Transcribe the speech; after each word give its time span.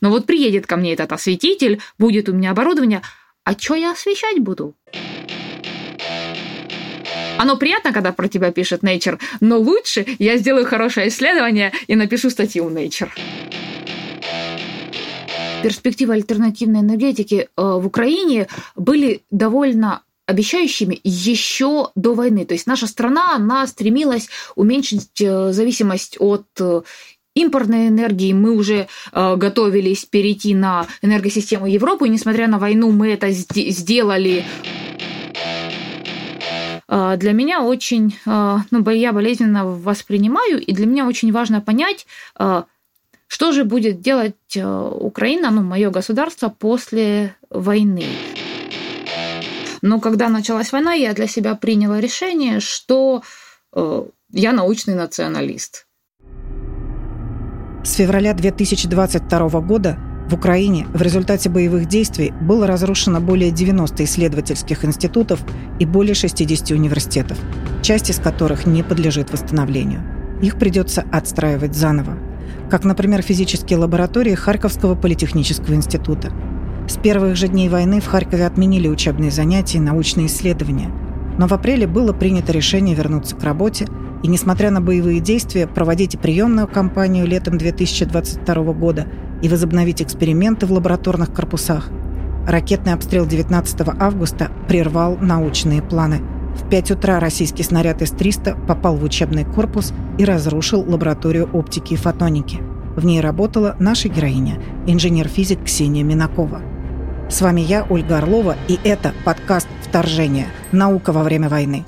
Но 0.00 0.10
вот 0.10 0.26
приедет 0.26 0.66
ко 0.66 0.76
мне 0.76 0.92
этот 0.92 1.12
осветитель, 1.12 1.80
будет 1.98 2.28
у 2.28 2.32
меня 2.32 2.50
оборудование, 2.50 3.02
а 3.44 3.58
что 3.58 3.74
я 3.74 3.92
освещать 3.92 4.38
буду? 4.38 4.74
Оно 7.38 7.56
приятно, 7.56 7.92
когда 7.92 8.12
про 8.12 8.28
тебя 8.28 8.50
пишет 8.50 8.82
Nature, 8.82 9.20
но 9.40 9.58
лучше 9.58 10.04
я 10.18 10.36
сделаю 10.38 10.66
хорошее 10.66 11.08
исследование 11.08 11.72
и 11.86 11.94
напишу 11.94 12.30
статью 12.30 12.64
в 12.64 12.72
Nature. 12.74 13.10
Перспективы 15.62 16.14
альтернативной 16.14 16.80
энергетики 16.80 17.48
э, 17.56 17.62
в 17.62 17.86
Украине 17.86 18.48
были 18.76 19.22
довольно 19.30 20.02
обещающими 20.26 21.00
еще 21.04 21.90
до 21.94 22.14
войны. 22.14 22.44
То 22.44 22.54
есть 22.54 22.66
наша 22.66 22.86
страна, 22.86 23.34
она 23.34 23.66
стремилась 23.66 24.28
уменьшить 24.56 25.20
э, 25.20 25.52
зависимость 25.52 26.16
от 26.20 26.46
э, 26.60 26.82
импортной 27.40 27.88
энергии. 27.88 28.32
Мы 28.32 28.52
уже 28.52 28.88
готовились 29.12 30.04
перейти 30.04 30.54
на 30.54 30.86
энергосистему 31.02 31.66
Европы, 31.66 32.06
и 32.06 32.10
несмотря 32.10 32.48
на 32.48 32.58
войну 32.58 32.90
мы 32.90 33.08
это 33.08 33.30
сделали 33.30 34.44
а, 36.88 37.16
для 37.16 37.32
меня 37.32 37.62
очень, 37.62 38.16
а, 38.26 38.62
ну, 38.70 38.90
я 38.90 39.12
болезненно 39.12 39.66
воспринимаю, 39.66 40.60
и 40.60 40.72
для 40.72 40.86
меня 40.86 41.06
очень 41.06 41.30
важно 41.32 41.60
понять, 41.60 42.06
что 43.30 43.52
же 43.52 43.64
будет 43.64 44.00
делать 44.00 44.56
Украина, 44.56 45.50
ну, 45.50 45.62
мое 45.62 45.90
государство 45.90 46.48
после 46.48 47.36
войны. 47.50 48.06
Но 49.82 50.00
когда 50.00 50.30
началась 50.30 50.72
война, 50.72 50.94
я 50.94 51.12
для 51.12 51.26
себя 51.26 51.54
приняла 51.54 52.00
решение, 52.00 52.60
что 52.60 53.22
я 54.32 54.52
научный 54.52 54.94
националист. 54.94 55.87
С 57.84 57.92
февраля 57.94 58.34
2022 58.34 59.60
года 59.60 59.98
в 60.28 60.34
Украине 60.34 60.86
в 60.92 61.00
результате 61.00 61.48
боевых 61.48 61.86
действий 61.86 62.32
было 62.40 62.66
разрушено 62.66 63.20
более 63.20 63.52
90 63.52 64.04
исследовательских 64.04 64.84
институтов 64.84 65.40
и 65.78 65.86
более 65.86 66.14
60 66.14 66.72
университетов, 66.72 67.38
часть 67.80 68.10
из 68.10 68.18
которых 68.18 68.66
не 68.66 68.82
подлежит 68.82 69.32
восстановлению. 69.32 70.02
Их 70.42 70.58
придется 70.58 71.04
отстраивать 71.12 71.76
заново, 71.76 72.18
как, 72.68 72.84
например, 72.84 73.22
физические 73.22 73.78
лаборатории 73.78 74.34
Харьковского 74.34 74.96
политехнического 74.96 75.74
института. 75.74 76.32
С 76.88 76.96
первых 76.96 77.36
же 77.36 77.46
дней 77.46 77.68
войны 77.68 78.00
в 78.00 78.06
Харькове 78.06 78.46
отменили 78.46 78.88
учебные 78.88 79.30
занятия 79.30 79.78
и 79.78 79.82
научные 79.82 80.26
исследования. 80.26 80.90
Но 81.38 81.46
в 81.46 81.52
апреле 81.52 81.86
было 81.86 82.12
принято 82.12 82.50
решение 82.52 82.96
вернуться 82.96 83.36
к 83.36 83.44
работе 83.44 83.86
и, 84.22 84.28
несмотря 84.28 84.70
на 84.70 84.80
боевые 84.80 85.20
действия, 85.20 85.66
проводить 85.66 86.18
приемную 86.18 86.68
кампанию 86.68 87.26
летом 87.26 87.58
2022 87.58 88.72
года– 88.72 89.06
и 89.42 89.48
возобновить 89.48 90.02
эксперименты 90.02 90.66
в 90.66 90.72
лабораторных 90.72 91.32
корпусах. 91.32 91.90
Ракетный 92.46 92.94
обстрел 92.94 93.26
19 93.26 93.80
августа 93.98 94.50
прервал 94.68 95.18
научные 95.18 95.82
планы. 95.82 96.20
В 96.56 96.68
5 96.68 96.92
утра 96.92 97.20
российский 97.20 97.62
снаряд 97.62 98.02
С-300 98.02 98.66
попал 98.66 98.96
в 98.96 99.04
учебный 99.04 99.44
корпус 99.44 99.92
и 100.18 100.24
разрушил 100.24 100.80
лабораторию 100.80 101.48
оптики 101.52 101.94
и 101.94 101.96
фотоники. 101.96 102.58
В 102.96 103.04
ней 103.04 103.20
работала 103.20 103.76
наша 103.78 104.08
героиня, 104.08 104.60
инженер-физик 104.86 105.64
Ксения 105.64 106.02
Минакова. 106.02 106.62
С 107.30 107.42
вами 107.42 107.60
я, 107.60 107.86
Ольга 107.88 108.18
Орлова, 108.18 108.56
и 108.66 108.78
это 108.82 109.12
подкаст 109.24 109.68
«Вторжение. 109.82 110.46
Наука 110.72 111.12
во 111.12 111.22
время 111.22 111.48
войны». 111.48 111.84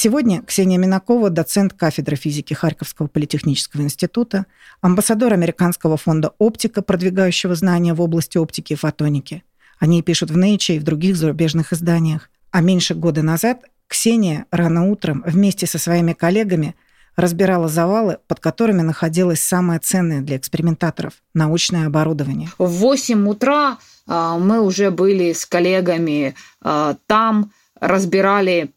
Сегодня 0.00 0.42
Ксения 0.42 0.78
Минакова, 0.78 1.28
доцент 1.28 1.72
кафедры 1.72 2.14
физики 2.14 2.54
Харьковского 2.54 3.08
политехнического 3.08 3.82
института, 3.82 4.46
амбассадор 4.80 5.32
Американского 5.32 5.96
фонда 5.96 6.34
«Оптика», 6.38 6.82
продвигающего 6.82 7.56
знания 7.56 7.94
в 7.94 8.00
области 8.00 8.38
оптики 8.38 8.74
и 8.74 8.76
фотоники. 8.76 9.42
Они 9.80 10.00
пишут 10.02 10.30
в 10.30 10.38
Nature 10.38 10.76
и 10.76 10.78
в 10.78 10.84
других 10.84 11.16
зарубежных 11.16 11.72
изданиях. 11.72 12.30
А 12.52 12.60
меньше 12.60 12.94
года 12.94 13.22
назад 13.22 13.64
Ксения 13.88 14.46
рано 14.52 14.88
утром 14.88 15.24
вместе 15.26 15.66
со 15.66 15.80
своими 15.80 16.12
коллегами 16.12 16.76
разбирала 17.16 17.66
завалы, 17.66 18.18
под 18.28 18.38
которыми 18.38 18.82
находилось 18.82 19.42
самое 19.42 19.80
ценное 19.80 20.20
для 20.20 20.36
экспериментаторов– 20.36 21.14
научное 21.34 21.88
оборудование. 21.88 22.50
В 22.56 22.68
8 22.68 23.28
утра 23.28 23.78
а, 24.06 24.38
мы 24.38 24.60
уже 24.60 24.92
были 24.92 25.32
с 25.32 25.44
коллегами 25.44 26.36
а, 26.62 26.94
там, 27.08 27.50
разбирали 27.80 28.70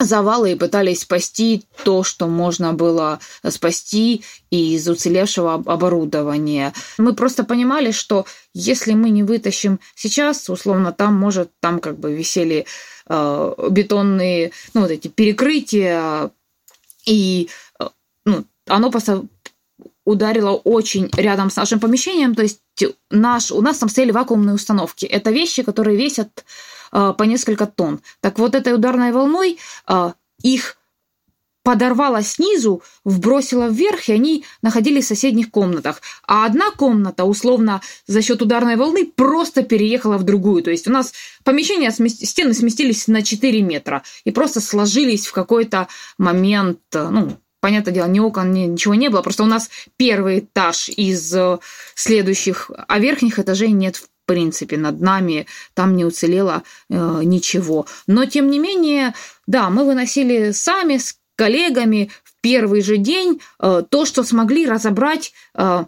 завалы 0.00 0.52
и 0.52 0.56
пытались 0.56 1.02
спасти 1.02 1.64
то, 1.84 2.02
что 2.02 2.26
можно 2.26 2.72
было 2.72 3.20
спасти 3.48 4.24
из 4.50 4.88
уцелевшего 4.88 5.54
оборудования. 5.54 6.72
Мы 6.98 7.14
просто 7.14 7.44
понимали, 7.44 7.90
что 7.92 8.26
если 8.54 8.94
мы 8.94 9.10
не 9.10 9.22
вытащим 9.22 9.78
сейчас, 9.94 10.48
условно, 10.48 10.92
там 10.92 11.14
может, 11.14 11.50
там 11.60 11.78
как 11.78 11.98
бы 11.98 12.14
висели 12.14 12.66
э, 13.08 13.54
бетонные, 13.70 14.52
ну, 14.74 14.80
вот 14.82 14.90
эти 14.90 15.08
перекрытия, 15.08 16.30
и 17.06 17.48
э, 17.78 17.88
ну, 18.24 18.44
оно 18.66 18.90
просто 18.90 19.24
ударило 20.04 20.52
очень 20.52 21.10
рядом 21.16 21.50
с 21.50 21.56
нашим 21.56 21.78
помещением, 21.78 22.34
то 22.34 22.42
есть 22.42 22.60
наш, 23.10 23.52
у 23.52 23.60
нас 23.60 23.78
там 23.78 23.88
стояли 23.88 24.12
вакуумные 24.12 24.54
установки. 24.54 25.04
Это 25.04 25.30
вещи, 25.30 25.62
которые 25.62 25.96
весят 25.96 26.44
по 26.90 27.22
несколько 27.22 27.66
тонн. 27.66 28.00
Так 28.20 28.38
вот 28.38 28.54
этой 28.54 28.74
ударной 28.74 29.12
волной 29.12 29.58
а, 29.86 30.14
их 30.42 30.76
подорвало 31.62 32.22
снизу, 32.22 32.82
вбросило 33.04 33.68
вверх, 33.68 34.08
и 34.08 34.12
они 34.12 34.44
находились 34.62 35.04
в 35.04 35.08
соседних 35.08 35.50
комнатах. 35.50 36.00
А 36.26 36.46
одна 36.46 36.70
комната, 36.70 37.24
условно, 37.24 37.82
за 38.06 38.22
счет 38.22 38.40
ударной 38.42 38.76
волны 38.76 39.06
просто 39.06 39.62
переехала 39.62 40.16
в 40.16 40.22
другую. 40.22 40.62
То 40.62 40.70
есть 40.70 40.88
у 40.88 40.90
нас 40.90 41.12
помещения, 41.44 41.90
стены 41.90 42.54
сместились 42.54 43.06
на 43.08 43.22
4 43.22 43.62
метра 43.62 44.02
и 44.24 44.30
просто 44.30 44.60
сложились 44.60 45.26
в 45.26 45.32
какой-то 45.32 45.88
момент, 46.16 46.80
ну, 46.92 47.36
понятное 47.60 47.92
дело, 47.92 48.06
ни 48.08 48.20
окон, 48.20 48.52
ни, 48.52 48.60
ничего 48.60 48.94
не 48.94 49.08
было. 49.08 49.22
Просто 49.22 49.42
у 49.42 49.46
нас 49.46 49.70
первый 49.96 50.40
этаж 50.40 50.88
из 50.88 51.34
э, 51.34 51.58
следующих, 51.94 52.70
а 52.88 52.98
верхних 52.98 53.38
этажей 53.38 53.70
нет 53.70 54.02
принципе, 54.30 54.76
над 54.76 55.00
нами, 55.00 55.48
там 55.74 55.96
не 55.96 56.04
уцелело 56.04 56.62
э, 56.88 57.20
ничего. 57.24 57.86
Но, 58.06 58.26
тем 58.26 58.48
не 58.48 58.60
менее, 58.60 59.12
да, 59.48 59.70
мы 59.70 59.84
выносили 59.84 60.52
сами 60.52 60.98
с 60.98 61.16
коллегами 61.34 62.12
в 62.22 62.40
первый 62.40 62.80
же 62.80 62.96
день 62.96 63.40
э, 63.58 63.82
то, 63.90 64.06
что 64.06 64.22
смогли 64.22 64.66
разобрать 64.66 65.32
э, 65.54 65.84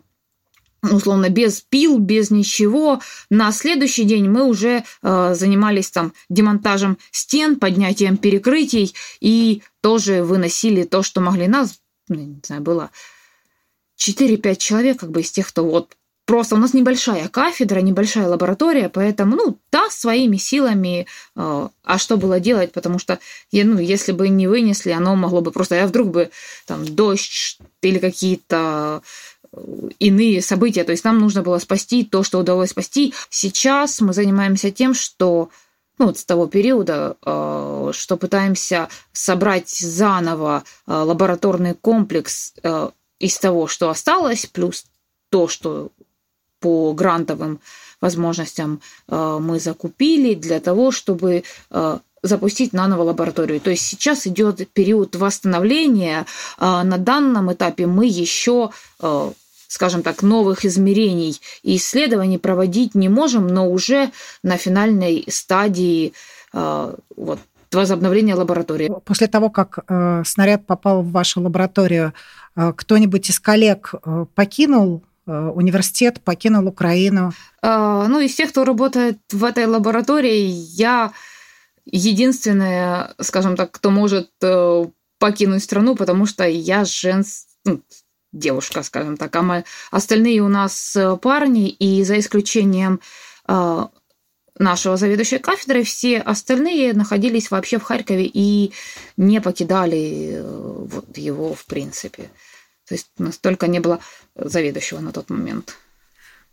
условно 0.83 1.29
без 1.29 1.61
пил, 1.61 2.01
без 2.01 2.33
ничего. 2.33 3.01
На 3.31 3.53
следующий 3.53 4.03
день 4.03 4.29
мы 4.29 4.43
уже 4.45 4.83
э, 5.03 5.35
занимались 5.37 5.93
там 5.93 6.13
демонтажем 6.29 6.99
стен, 7.13 7.61
поднятием 7.61 8.17
перекрытий 8.17 8.93
и 9.21 9.63
тоже 9.83 10.25
выносили 10.25 10.83
то, 10.83 11.05
что 11.05 11.21
могли 11.21 11.47
нас, 11.47 11.79
ну, 12.09 12.17
не 12.17 12.41
знаю, 12.43 12.63
было 12.63 12.91
4-5 14.01 14.57
человек 14.57 14.99
как 14.99 15.13
бы 15.13 15.21
из 15.21 15.31
тех, 15.31 15.47
кто 15.47 15.65
вот 15.65 15.97
Просто 16.25 16.55
у 16.55 16.59
нас 16.59 16.73
небольшая 16.73 17.29
кафедра, 17.29 17.81
небольшая 17.81 18.29
лаборатория, 18.29 18.89
поэтому, 18.89 19.37
ну, 19.37 19.59
да, 19.73 19.91
своими 19.91 20.37
силами. 20.37 21.07
Э, 21.35 21.69
а 21.83 21.99
что 21.99 22.17
было 22.17 22.39
делать? 22.39 22.71
Потому 22.73 23.01
что, 23.01 23.19
ну, 23.51 23.79
если 23.79 24.13
бы 24.13 24.29
не 24.29 24.47
вынесли, 24.47 24.91
оно 24.91 25.17
могло 25.17 25.41
бы 25.41 25.51
просто... 25.51 25.83
А 25.83 25.87
вдруг 25.87 26.11
бы 26.11 26.31
там 26.67 26.85
дождь 26.85 27.59
или 27.83 27.99
какие-то 27.99 29.03
э, 29.53 29.89
иные 29.99 30.43
события. 30.43 30.85
То 30.85 30.93
есть 30.93 31.03
нам 31.03 31.19
нужно 31.19 31.43
было 31.43 31.59
спасти 31.59 32.05
то, 32.05 32.23
что 32.23 32.39
удалось 32.39 32.71
спасти. 32.71 33.13
Сейчас 33.29 34.01
мы 34.01 34.13
занимаемся 34.13 34.71
тем, 34.71 34.95
что 34.95 35.51
ну, 35.99 36.07
вот 36.07 36.19
с 36.19 36.25
того 36.25 36.47
периода, 36.47 37.17
э, 37.27 37.91
что 37.93 38.17
пытаемся 38.17 38.89
собрать 39.13 39.71
заново 39.71 40.63
лабораторный 40.87 41.75
комплекс 41.75 42.55
из 43.19 43.39
того, 43.39 43.67
что 43.67 43.91
осталось, 43.91 44.47
плюс 44.47 44.85
то, 45.31 45.49
что 45.49 45.91
по 46.63 46.93
грантовым 46.95 47.61
возможностям 48.01 48.81
э, 49.09 49.39
мы 49.41 49.61
закупили 49.61 50.35
для 50.35 50.61
того, 50.61 50.91
чтобы 50.91 51.45
э, 51.71 51.99
запустить 52.23 52.73
нанолабораторию. 52.73 53.61
То 53.61 53.71
есть 53.71 53.87
сейчас 53.87 54.27
идет 54.27 54.69
период 54.73 55.17
восстановления. 55.17 56.27
Э, 56.59 56.83
на 56.83 56.99
данном 56.99 57.53
этапе 57.53 57.87
мы 57.87 58.07
еще 58.07 58.71
скажем 59.69 60.03
так, 60.03 60.23
новых 60.23 60.67
измерений 60.67 61.41
и 61.63 61.77
исследований 61.77 62.37
проводить 62.37 62.95
не 62.95 63.09
можем, 63.09 63.47
но 63.47 63.71
уже 63.71 64.11
на 64.43 64.59
финальной 64.59 65.25
стадии 65.29 66.13
вот, 66.53 67.39
возобновления 67.75 68.35
лаборатории. 68.35 68.93
После 69.05 69.29
того, 69.29 69.51
как 69.51 69.79
э, 69.89 70.23
снаряд 70.25 70.67
попал 70.67 71.03
в 71.03 71.11
вашу 71.11 71.41
лабораторию, 71.41 72.13
э, 72.55 72.73
кто-нибудь 72.77 73.31
из 73.31 73.41
коллег 73.41 73.95
э, 74.05 74.27
покинул 74.35 75.03
Э, 75.03 75.12
университет 75.27 76.21
покинул 76.21 76.67
Украину? 76.67 77.33
А, 77.63 78.09
ну, 78.09 78.21
из 78.21 78.35
тех, 78.35 78.51
кто 78.51 78.65
работает 78.65 79.19
в 79.31 79.45
этой 79.45 79.67
лаборатории, 79.67 80.47
я 80.47 81.13
единственная, 81.85 83.15
скажем 83.21 83.57
так, 83.57 83.71
кто 83.71 83.91
может 83.91 84.31
э, 84.43 84.85
покинуть 85.19 85.63
страну, 85.63 85.97
потому 85.97 86.27
что 86.27 86.47
я 86.47 86.85
женс... 86.85 87.47
Ну, 87.65 87.81
девушка, 88.33 88.83
скажем 88.83 89.17
так, 89.17 89.35
а 89.37 89.43
мы, 89.43 89.65
остальные 89.91 90.41
у 90.41 90.49
нас 90.49 90.97
парни, 91.21 91.69
и 91.69 92.03
за 92.03 92.19
исключением 92.19 93.01
нашего 94.59 94.97
заведующей 94.97 95.39
кафедрой, 95.39 95.85
все 95.85 96.19
остальные 96.19 96.95
находились 96.95 97.51
вообще 97.51 97.79
в 97.79 97.83
Харькове 97.83 98.31
и 98.33 98.73
не 99.17 99.41
покидали 99.41 100.43
вот 100.43 101.17
его 101.17 101.55
в 101.55 101.65
принципе. 101.67 102.31
То 102.89 102.95
есть 102.95 103.11
настолько 103.19 103.67
не 103.67 103.81
было 103.81 104.01
заведующего 104.35 105.01
на 105.01 105.13
тот 105.13 105.31
момент. 105.31 105.77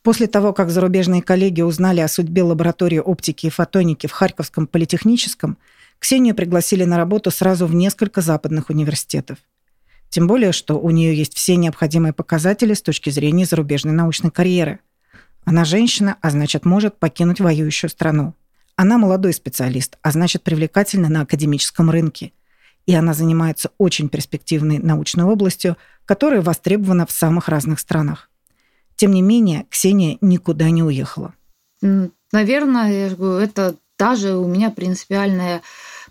После 0.01 0.27
того, 0.27 0.53
как 0.53 0.69
зарубежные 0.69 1.21
коллеги 1.21 1.61
узнали 1.61 1.99
о 1.99 2.07
судьбе 2.07 2.43
лаборатории 2.43 2.99
оптики 2.99 3.47
и 3.47 3.49
фотоники 3.49 4.07
в 4.07 4.11
Харьковском 4.11 4.65
политехническом, 4.67 5.57
Ксению 5.99 6.33
пригласили 6.33 6.85
на 6.85 6.95
работу 6.95 7.29
сразу 7.29 7.65
в 7.67 7.75
несколько 7.75 8.21
западных 8.21 8.69
университетов. 8.69 9.37
Тем 10.09 10.27
более, 10.27 10.53
что 10.53 10.79
у 10.79 10.89
нее 10.89 11.13
есть 11.13 11.35
все 11.35 11.57
необходимые 11.57 12.13
показатели 12.13 12.73
с 12.73 12.81
точки 12.81 13.09
зрения 13.09 13.45
зарубежной 13.45 13.93
научной 13.93 14.31
карьеры. 14.31 14.79
Она 15.43 15.65
женщина, 15.65 16.15
а 16.21 16.29
значит, 16.31 16.65
может 16.65 16.97
покинуть 16.97 17.41
воюющую 17.41 17.89
страну. 17.89 18.33
Она 18.75 18.97
молодой 18.97 19.33
специалист, 19.33 19.97
а 20.01 20.11
значит, 20.11 20.43
привлекательна 20.43 21.09
на 21.09 21.21
академическом 21.21 21.89
рынке. 21.89 22.31
И 22.89 22.95
она 22.95 23.13
занимается 23.13 23.69
очень 23.77 24.09
перспективной 24.09 24.80
научной 24.80 25.24
областью, 25.24 25.77
которая 26.06 26.41
востребована 26.41 27.06
в 27.06 27.12
самых 27.12 27.47
разных 27.47 27.80
странах. 27.80 28.31
Тем 28.95 29.12
не 29.12 29.21
менее, 29.21 29.68
Ксения 29.69 30.18
никуда 30.21 30.71
не 30.71 30.81
уехала. 30.81 31.36
Наверное, 32.31 33.12
это 33.12 33.75
даже 34.00 34.36
у 34.36 34.47
меня 34.47 34.71
принципиальная 34.71 35.62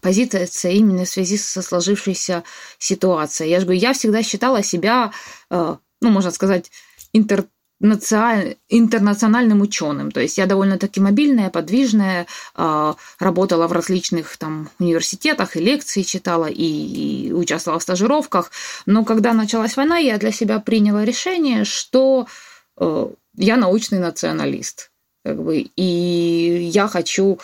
позиция 0.00 0.70
именно 0.70 1.04
в 1.04 1.08
связи 1.08 1.36
со 1.36 1.62
сложившейся 1.62 2.44
ситуацией. 2.78 3.50
Я 3.50 3.58
же 3.58 3.66
говорю, 3.66 3.80
я 3.80 3.92
всегда 3.92 4.22
считала 4.22 4.62
себя, 4.62 5.10
э, 5.50 5.76
ну, 6.00 6.10
можно 6.10 6.30
сказать, 6.30 6.70
интер 7.12 7.46
интернациональным 7.80 9.60
ученым. 9.60 10.10
То 10.10 10.20
есть 10.20 10.38
я 10.38 10.46
довольно-таки 10.46 11.00
мобильная, 11.00 11.50
подвижная, 11.50 12.26
э, 12.56 12.94
работала 13.19 13.66
в 13.66 13.72
различных 13.72 14.36
там 14.36 14.70
университетах, 14.78 15.56
и 15.56 15.60
лекции 15.60 16.02
читала, 16.02 16.46
и 16.46 17.32
участвовала 17.32 17.78
в 17.78 17.82
стажировках. 17.82 18.50
Но 18.86 19.04
когда 19.04 19.32
началась 19.32 19.76
война, 19.76 19.98
я 19.98 20.19
для 20.19 20.32
себя 20.32 20.58
приняла 20.58 21.04
решение, 21.04 21.64
что 21.64 22.26
Э, 22.78 23.08
я 23.34 23.56
научный 23.56 23.98
националист. 23.98 24.90
Как 25.25 25.42
бы, 25.42 25.58
и 25.76 26.70
я 26.72 26.88
хочу, 26.88 27.38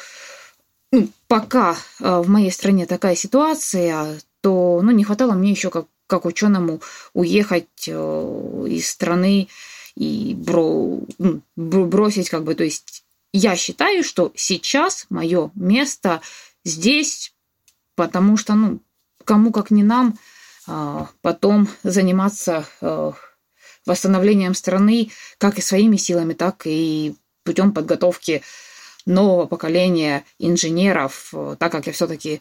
ну, 0.93 1.09
пока 1.29 1.77
э, 2.01 2.21
в 2.21 2.29
моей 2.29 2.51
стране 2.51 2.87
такая 2.87 3.17
ситуация, 3.17 4.19
то 4.41 4.81
ну, 4.83 4.91
не 4.91 5.05
хватало 5.05 5.33
мне 5.33 5.51
еще 5.51 5.71
как, 5.71 5.87
как 6.07 6.25
ученому 6.25 6.81
уехать 7.13 7.89
э, 7.89 8.67
из 8.69 8.89
страны 8.89 9.49
и 9.97 10.35
бро, 10.35 11.01
ну, 11.19 11.43
бросить 11.57 12.29
как 12.29 12.45
бы, 12.45 12.55
то 12.55 12.65
есть 12.65 13.05
я 13.33 13.57
считаю, 13.57 14.05
что 14.05 14.33
сейчас 14.37 15.07
мое 15.11 15.51
место 15.55 16.21
здесь, 16.65 17.33
потому 17.95 18.37
что, 18.37 18.55
ну, 18.55 18.81
кому 19.25 19.53
как 19.53 19.71
не 19.71 19.83
нам 19.83 20.19
потом 21.21 21.69
заниматься 21.83 22.67
восстановлением 23.87 24.55
страны 24.55 25.11
как 25.39 25.59
и 25.59 25.63
своими 25.63 25.97
силами, 25.97 26.33
так 26.33 26.63
и 26.65 27.15
путем 27.43 27.73
подготовки 27.73 28.43
нового 29.05 29.47
поколения 29.47 30.25
инженеров, 30.39 31.35
так 31.59 31.71
как 31.71 31.87
я 31.87 31.93
все-таки 31.93 32.41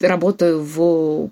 работаю 0.00 0.62
в 0.62 1.30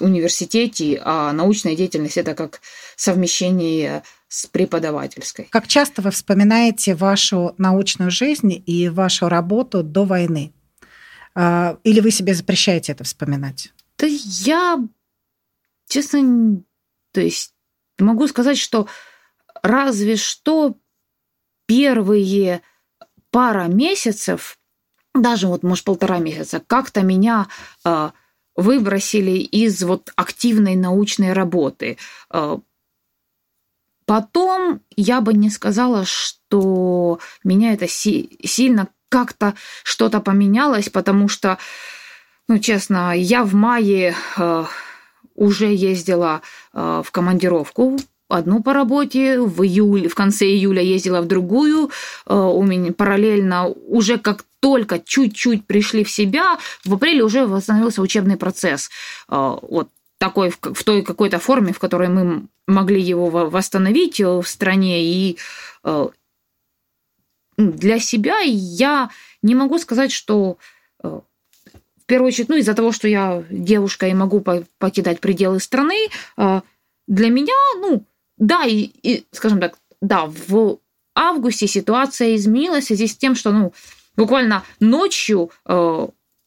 университете, 0.00 1.00
а 1.04 1.32
научная 1.32 1.76
деятельность 1.76 2.16
это 2.16 2.34
как 2.34 2.60
совмещение 2.96 4.02
с 4.28 4.46
преподавательской. 4.46 5.46
Как 5.50 5.66
часто 5.66 6.02
вы 6.02 6.10
вспоминаете 6.10 6.94
вашу 6.94 7.54
научную 7.58 8.10
жизнь 8.10 8.62
и 8.64 8.88
вашу 8.88 9.28
работу 9.28 9.82
до 9.82 10.04
войны? 10.04 10.52
А, 11.34 11.78
или 11.82 12.00
вы 12.00 12.10
себе 12.10 12.34
запрещаете 12.34 12.92
это 12.92 13.04
вспоминать? 13.04 13.72
Да 13.98 14.06
я, 14.06 14.78
честно, 15.88 16.62
то 17.12 17.20
есть 17.20 17.54
Могу 17.98 18.28
сказать, 18.28 18.58
что 18.58 18.86
разве 19.62 20.16
что 20.16 20.76
первые 21.66 22.62
пара 23.30 23.64
месяцев, 23.64 24.58
даже 25.14 25.48
вот, 25.48 25.62
может, 25.62 25.84
полтора 25.84 26.18
месяца, 26.18 26.62
как-то 26.64 27.02
меня 27.02 27.48
э, 27.84 28.10
выбросили 28.54 29.38
из 29.38 29.82
вот 29.82 30.12
активной 30.16 30.76
научной 30.76 31.32
работы. 31.32 31.98
Потом 34.08 34.80
я 34.96 35.20
бы 35.20 35.34
не 35.34 35.50
сказала, 35.50 36.06
что 36.06 37.20
меня 37.44 37.74
это 37.74 37.86
си- 37.86 38.38
сильно 38.42 38.88
как-то 39.10 39.52
что-то 39.84 40.20
поменялось, 40.20 40.88
потому 40.88 41.28
что, 41.28 41.58
ну, 42.48 42.58
честно, 42.58 43.14
я 43.14 43.44
в 43.44 43.52
мае 43.52 44.14
э, 44.38 44.64
уже 45.34 45.74
ездила 45.74 46.40
э, 46.72 47.02
в 47.04 47.10
командировку 47.10 47.98
одну 48.30 48.62
по 48.62 48.72
работе, 48.72 49.42
в 49.42 49.62
июле, 49.62 50.08
в 50.08 50.14
конце 50.14 50.46
июля 50.46 50.80
ездила 50.80 51.20
в 51.20 51.26
другую, 51.26 51.90
э, 52.24 52.34
у 52.34 52.62
меня 52.62 52.94
параллельно 52.94 53.66
уже 53.66 54.16
как 54.16 54.46
только 54.60 55.00
чуть-чуть 55.00 55.66
пришли 55.66 56.02
в 56.02 56.10
себя, 56.10 56.56
в 56.82 56.94
апреле 56.94 57.22
уже 57.24 57.46
восстановился 57.46 58.00
учебный 58.00 58.38
процесс. 58.38 58.88
Э, 59.28 59.58
вот 59.60 59.90
такой, 60.18 60.50
в 60.50 60.84
той 60.84 61.02
какой-то 61.02 61.38
форме, 61.38 61.72
в 61.72 61.78
которой 61.78 62.08
мы 62.08 62.46
могли 62.66 63.00
его 63.00 63.28
восстановить 63.28 64.20
в 64.20 64.44
стране. 64.44 65.04
И 65.04 65.38
для 67.56 67.98
себя 67.98 68.38
я 68.44 69.10
не 69.42 69.54
могу 69.54 69.78
сказать, 69.78 70.12
что 70.12 70.58
первую 72.08 72.28
очередь, 72.28 72.48
ну, 72.48 72.56
из-за 72.56 72.74
того, 72.74 72.90
что 72.90 73.06
я 73.06 73.44
девушка 73.50 74.08
и 74.08 74.14
могу 74.14 74.40
покидать 74.78 75.20
пределы 75.20 75.60
страны, 75.60 76.08
для 76.36 77.28
меня, 77.28 77.54
ну, 77.76 78.04
да, 78.38 78.64
и, 78.64 78.90
и 79.02 79.24
скажем 79.30 79.60
так, 79.60 79.78
да, 80.00 80.24
в 80.26 80.78
августе 81.14 81.66
ситуация 81.66 82.34
изменилась 82.34 82.84
в 82.84 82.86
связи 82.88 83.06
с 83.06 83.16
тем, 83.16 83.34
что, 83.34 83.52
ну, 83.52 83.72
буквально 84.16 84.64
ночью 84.80 85.50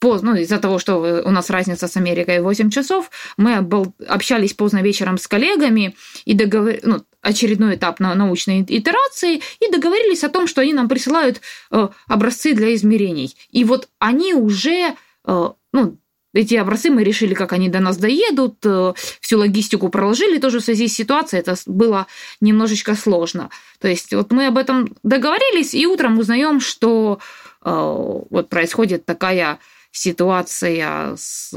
поздно, 0.01 0.31
ну, 0.31 0.37
из-за 0.37 0.57
того, 0.57 0.79
что 0.79 1.23
у 1.25 1.31
нас 1.31 1.49
разница 1.49 1.87
с 1.87 1.95
Америкой 1.95 2.41
8 2.41 2.69
часов, 2.69 3.09
мы 3.37 3.61
был, 3.61 3.93
общались 4.07 4.53
поздно 4.53 4.81
вечером 4.81 5.17
с 5.17 5.27
коллегами 5.27 5.95
и 6.25 6.33
договор... 6.33 6.73
ну, 6.83 7.03
очередной 7.21 7.75
этап 7.75 7.99
на 7.99 8.15
научной 8.15 8.65
итерации 8.67 9.41
и 9.59 9.71
договорились 9.71 10.23
о 10.23 10.29
том, 10.29 10.47
что 10.47 10.61
они 10.61 10.73
нам 10.73 10.89
присылают 10.89 11.39
э, 11.69 11.87
образцы 12.07 12.53
для 12.53 12.73
измерений. 12.73 13.37
И 13.51 13.63
вот 13.63 13.89
они 13.99 14.33
уже 14.33 14.95
Э, 15.25 15.49
ну, 15.71 15.97
эти 16.33 16.55
образцы 16.55 16.89
мы 16.89 17.03
решили, 17.03 17.33
как 17.33 17.51
они 17.53 17.69
до 17.69 17.79
нас 17.79 17.97
доедут, 17.97 18.57
э, 18.65 18.93
всю 19.19 19.37
логистику 19.37 19.89
проложили, 19.89 20.39
тоже 20.39 20.59
в 20.59 20.63
связи 20.63 20.87
с 20.87 20.95
ситуацией 20.95 21.41
это 21.41 21.55
было 21.65 22.07
немножечко 22.39 22.95
сложно. 22.95 23.49
То 23.79 23.87
есть 23.87 24.13
вот 24.13 24.31
мы 24.31 24.47
об 24.47 24.57
этом 24.57 24.95
договорились, 25.03 25.73
и 25.73 25.85
утром 25.85 26.17
узнаем, 26.19 26.59
что 26.59 27.19
э, 27.63 27.69
вот 27.69 28.49
происходит 28.49 29.05
такая 29.05 29.59
ситуация 29.91 31.15
с 31.15 31.53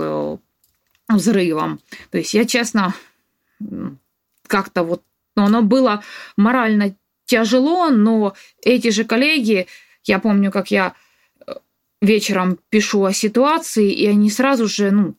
взрывом. 1.08 1.80
То 2.10 2.18
есть 2.18 2.34
я, 2.34 2.44
честно, 2.44 2.94
как-то 4.46 4.82
вот, 4.82 5.02
ну, 5.36 5.44
оно 5.44 5.62
было 5.62 6.02
морально 6.36 6.96
тяжело, 7.26 7.90
но 7.90 8.34
эти 8.62 8.88
же 8.90 9.04
коллеги, 9.04 9.66
я 10.04 10.18
помню, 10.18 10.50
как 10.50 10.70
я 10.70 10.94
вечером 12.04 12.58
пишу 12.68 13.04
о 13.04 13.12
ситуации, 13.12 13.90
и 13.90 14.06
они 14.06 14.30
сразу 14.30 14.68
же 14.68 14.90
ну, 14.90 15.16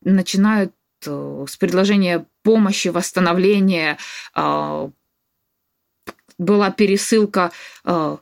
начинают 0.00 0.72
э, 1.06 1.44
с 1.48 1.56
предложения 1.56 2.26
помощи, 2.42 2.88
восстановления. 2.88 3.98
Э, 4.34 4.88
была 6.38 6.70
пересылка 6.70 7.52
э, 7.84 8.16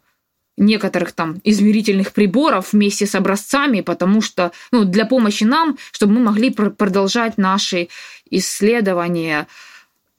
некоторых 0.60 1.12
там 1.12 1.40
измерительных 1.42 2.12
приборов 2.12 2.72
вместе 2.72 3.06
с 3.06 3.14
образцами, 3.14 3.80
потому 3.80 4.20
что 4.20 4.52
ну, 4.70 4.84
для 4.84 5.06
помощи 5.06 5.44
нам, 5.44 5.78
чтобы 5.90 6.14
мы 6.14 6.20
могли 6.20 6.50
продолжать 6.50 7.38
наши 7.38 7.88
исследования. 8.30 9.46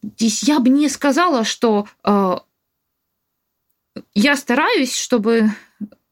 Здесь 0.03 0.43
я 0.43 0.60
бы 0.60 0.69
не 0.69 0.89
сказала, 0.89 1.45
что 1.45 1.88
э, 2.03 2.38
я 4.15 4.36
стараюсь, 4.36 4.95
чтобы 4.95 5.51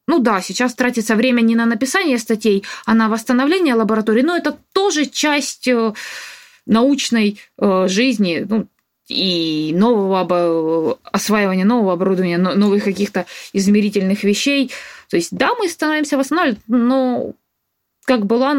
ну 0.06 0.18
да, 0.18 0.40
сейчас 0.40 0.74
тратится 0.74 1.14
время 1.14 1.40
не 1.40 1.54
на 1.54 1.66
написание 1.66 2.18
статей, 2.18 2.64
а 2.84 2.94
на 2.94 3.08
восстановление 3.08 3.74
лаборатории, 3.74 4.22
но 4.22 4.36
это 4.36 4.58
тоже 4.72 5.06
часть 5.06 5.68
э, 5.68 5.92
научной 6.66 7.40
э, 7.58 7.86
жизни, 7.88 8.46
ну, 8.48 8.66
и 9.10 9.72
нового 9.74 10.98
осваивания 11.04 11.64
нового 11.64 11.92
оборудования, 11.92 12.38
новых 12.38 12.84
каких-то 12.84 13.26
измерительных 13.52 14.24
вещей. 14.24 14.70
То 15.08 15.16
есть, 15.16 15.36
да, 15.36 15.54
мы 15.54 15.68
становимся 15.68 16.16
восстанавливать, 16.16 16.60
но 16.68 17.32
как 18.04 18.26
была 18.26 18.56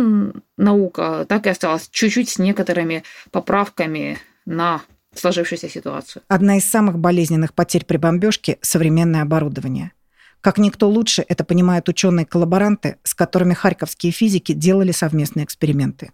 наука, 0.57 1.25
так 1.27 1.47
и 1.47 1.49
осталась, 1.49 1.89
чуть-чуть 1.91 2.29
с 2.29 2.39
некоторыми 2.39 3.03
поправками 3.31 4.17
на 4.45 4.81
сложившуюся 5.15 5.69
ситуацию. 5.69 6.23
Одна 6.27 6.57
из 6.57 6.65
самых 6.65 6.99
болезненных 6.99 7.53
потерь 7.53 7.85
при 7.85 7.97
бомбежке– 7.97 8.57
современное 8.61 9.23
оборудование. 9.23 9.91
Как 10.39 10.57
никто 10.57 10.89
лучше 10.89 11.23
это 11.27 11.43
понимают 11.43 11.87
ученые-коллаборанты, 11.89 12.97
с 13.03 13.13
которыми 13.13 13.53
харьковские 13.53 14.11
физики 14.11 14.53
делали 14.53 14.91
совместные 14.91 15.45
эксперименты. 15.45 16.11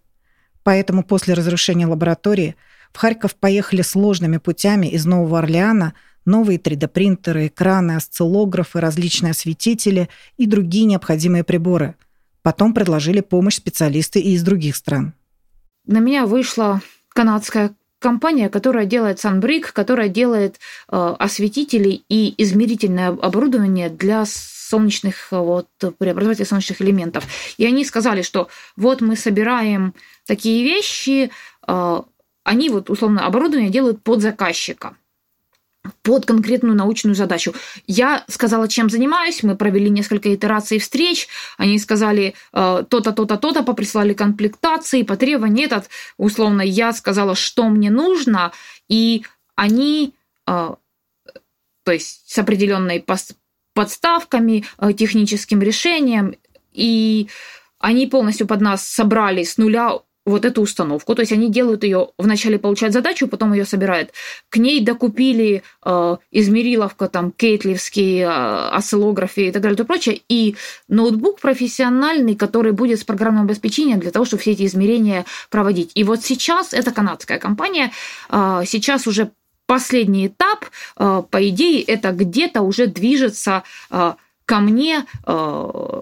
Поэтому 0.64 1.04
после 1.04 1.34
разрушения 1.34 1.88
лаборатории 1.88 2.56
в 2.94 2.98
Харьков 2.98 3.36
поехали 3.36 3.82
сложными 3.82 4.38
путями 4.38 4.88
из 4.88 5.06
Нового 5.06 5.40
Орлеана 5.40 5.94
новые 6.26 6.60
3D-принтеры, 6.60 7.48
экраны, 7.48 7.94
осциллографы, 7.94 8.80
различные 8.80 9.32
осветители 9.32 10.10
и 10.38 10.46
другие 10.46 10.86
необходимые 10.86 11.44
приборы. 11.44 11.96
Потом 12.44 12.74
предложили 12.74 13.22
помощь 13.22 13.56
специалисты 13.56 14.20
и 14.20 14.34
из 14.34 14.44
других 14.44 14.76
стран. 14.76 15.14
На 15.86 16.00
меня 16.00 16.26
вышла 16.26 16.82
канадская 17.10 17.74
компания, 18.00 18.50
которая 18.50 18.86
делает 18.86 19.24
Sunbrick, 19.24 19.72
которая 19.74 20.10
делает 20.10 20.60
э, 20.90 21.16
осветители 21.18 22.04
и 22.10 22.36
измерительное 22.38 23.10
оборудование 23.10 23.90
для 23.90 24.26
солнечных 24.26 25.30
вот, 25.32 25.68
преобразователей 25.98 26.46
солнечных 26.46 26.82
элементов. 26.82 27.26
И 27.58 27.66
они 27.66 27.86
сказали, 27.86 28.22
что 28.22 28.50
вот 28.76 29.02
мы 29.02 29.16
собираем 29.16 29.94
такие 30.26 30.64
вещи, 30.64 31.32
э, 31.68 32.02
они 32.48 32.70
вот 32.70 32.90
условно 32.90 33.26
оборудование 33.26 33.70
делают 33.70 34.02
под 34.02 34.22
заказчика 34.22 34.96
под 36.02 36.26
конкретную 36.26 36.76
научную 36.76 37.16
задачу. 37.16 37.54
Я 37.88 38.26
сказала, 38.28 38.68
чем 38.68 38.90
занимаюсь, 38.90 39.42
мы 39.44 39.56
провели 39.56 39.90
несколько 39.90 40.34
итераций 40.34 40.80
встреч, 40.80 41.30
они 41.58 41.80
сказали 41.80 42.34
э, 42.54 42.84
то-то, 42.90 43.14
то-то, 43.14 43.38
то-то, 43.38 43.64
поприслали 43.64 44.14
комплектации, 44.14 45.04
по 45.04 45.16
требованию 45.16 45.66
этот, 45.66 45.90
условно, 46.18 46.62
я 46.62 46.92
сказала, 46.92 47.36
что 47.36 47.70
мне 47.70 47.90
нужно, 47.90 48.52
и 48.90 49.24
они, 49.56 50.14
э, 50.46 50.76
то 51.84 51.92
есть 51.92 52.30
с 52.30 52.38
определенной 52.38 53.06
подставками, 53.74 54.66
э, 54.78 54.92
техническим 54.92 55.62
решением, 55.62 56.36
и 56.74 57.30
они 57.80 58.08
полностью 58.08 58.46
под 58.46 58.60
нас 58.60 58.86
собрали 58.86 59.44
с 59.44 59.58
нуля 59.58 60.00
вот 60.28 60.46
эту 60.46 60.62
установку. 60.62 61.16
То 61.16 61.22
есть 61.22 61.32
они 61.32 61.50
делают 61.50 61.84
ее, 61.84 62.10
вначале 62.18 62.60
получают 62.60 62.94
задачу, 62.94 63.28
потом 63.28 63.54
ее 63.54 63.66
собирают. 63.66 64.12
К 64.50 64.58
ней 64.58 64.82
докупили 64.82 65.64
э, 65.86 66.18
измериловка, 66.32 67.08
там, 67.08 67.32
кейтлевские 67.32 68.26
э, 68.26 68.70
осциллографы 68.76 69.48
и 69.48 69.52
так 69.52 69.62
далее 69.62 69.78
и 69.82 69.84
прочее, 69.84 70.22
и 70.28 70.56
ноутбук 70.90 71.40
профессиональный, 71.40 72.36
который 72.36 72.74
будет 72.74 73.00
с 73.00 73.04
программным 73.04 73.46
обеспечением 73.46 74.00
для 74.00 74.12
того, 74.12 74.26
чтобы 74.26 74.42
все 74.42 74.52
эти 74.52 74.66
измерения 74.66 75.26
проводить. 75.50 75.92
И 75.96 76.04
вот 76.04 76.24
сейчас 76.24 76.74
это 76.74 76.92
канадская 76.92 77.40
компания, 77.40 77.92
э, 78.30 78.64
сейчас 78.66 79.08
уже 79.08 79.32
последний 79.66 80.28
этап, 80.28 80.66
э, 80.98 81.24
по 81.30 81.50
идее, 81.50 81.82
это 81.84 82.12
где-то 82.12 82.62
уже 82.62 82.88
движется 82.88 83.64
э, 83.92 84.14
ко 84.48 84.60
мне, 84.60 85.06
э, 85.26 85.32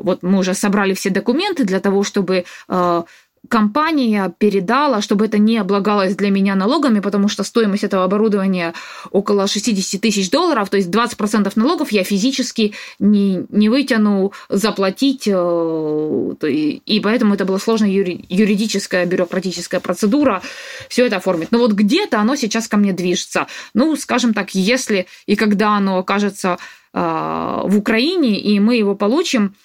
вот 0.04 0.24
мы 0.24 0.38
уже 0.40 0.54
собрали 0.54 0.94
все 0.94 1.10
документы 1.10 1.64
для 1.64 1.80
того, 1.80 2.04
чтобы 2.04 2.46
э, 2.70 3.04
компания 3.50 4.34
передала, 4.38 5.02
чтобы 5.02 5.26
это 5.26 5.38
не 5.38 5.58
облагалось 5.58 6.16
для 6.16 6.30
меня 6.30 6.56
налогами, 6.56 7.00
потому 7.00 7.28
что 7.28 7.44
стоимость 7.44 7.84
этого 7.84 8.04
оборудования 8.04 8.74
около 9.12 9.48
60 9.48 10.02
тысяч 10.02 10.30
долларов, 10.30 10.70
то 10.70 10.78
есть 10.78 10.90
20% 10.90 11.52
налогов 11.56 11.92
я 11.92 12.04
физически 12.04 12.74
не, 13.00 13.46
не 13.50 13.70
вытяну 13.70 14.32
заплатить, 14.50 15.28
э, 15.28 16.36
и 16.44 17.00
поэтому 17.04 17.34
это 17.34 17.46
была 17.46 17.60
сложная 17.60 17.90
юридическая, 17.90 19.06
бюрократическая 19.06 19.80
процедура 19.80 20.42
все 20.90 21.06
это 21.06 21.18
оформить. 21.18 21.52
Но 21.52 21.60
вот 21.60 21.74
где-то 21.74 22.20
оно 22.20 22.36
сейчас 22.36 22.68
ко 22.68 22.78
мне 22.78 22.94
движется. 22.94 23.48
Ну, 23.74 23.96
скажем 23.96 24.34
так, 24.34 24.56
если 24.56 25.08
и 25.26 25.36
когда 25.36 25.78
оно 25.78 25.98
окажется 25.98 26.58
э, 26.94 27.00
в 27.00 27.78
Украине, 27.78 28.40
и 28.40 28.60
мы 28.60 28.76
его 28.78 28.96
получим, 28.96 29.56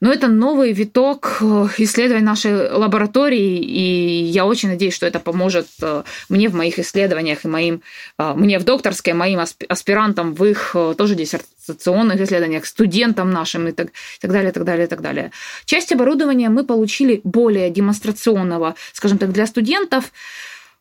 но 0.00 0.10
это 0.10 0.28
новый 0.28 0.72
виток 0.72 1.38
э, 1.40 1.68
исследований 1.78 2.24
нашей 2.24 2.70
лаборатории, 2.70 3.58
и 3.58 4.22
я 4.24 4.46
очень 4.46 4.70
надеюсь, 4.70 4.94
что 4.94 5.06
это 5.06 5.20
поможет 5.20 5.66
э, 5.82 6.04
мне 6.30 6.48
в 6.48 6.54
моих 6.54 6.78
исследованиях 6.78 7.44
и 7.44 7.48
моим, 7.48 7.82
э, 8.18 8.32
мне 8.34 8.58
в 8.58 8.64
докторской, 8.64 9.12
моим 9.12 9.40
аспирантам 9.40 10.34
в 10.34 10.44
их 10.44 10.74
тоже 10.96 11.14
диссертационных 11.14 12.20
исследованиях, 12.20 12.64
студентам 12.64 13.30
нашим 13.30 13.68
и 13.68 13.72
так, 13.72 13.88
и 13.88 14.20
так 14.20 14.32
далее, 14.32 14.50
и 14.50 14.52
так 14.52 14.64
далее, 14.64 14.86
и 14.86 14.88
так 14.88 15.02
далее. 15.02 15.32
Часть 15.66 15.92
оборудования 15.92 16.48
мы 16.48 16.64
получили 16.64 17.20
более 17.22 17.68
демонстрационного, 17.70 18.76
скажем 18.94 19.18
так, 19.18 19.32
для 19.32 19.46
студентов. 19.46 20.12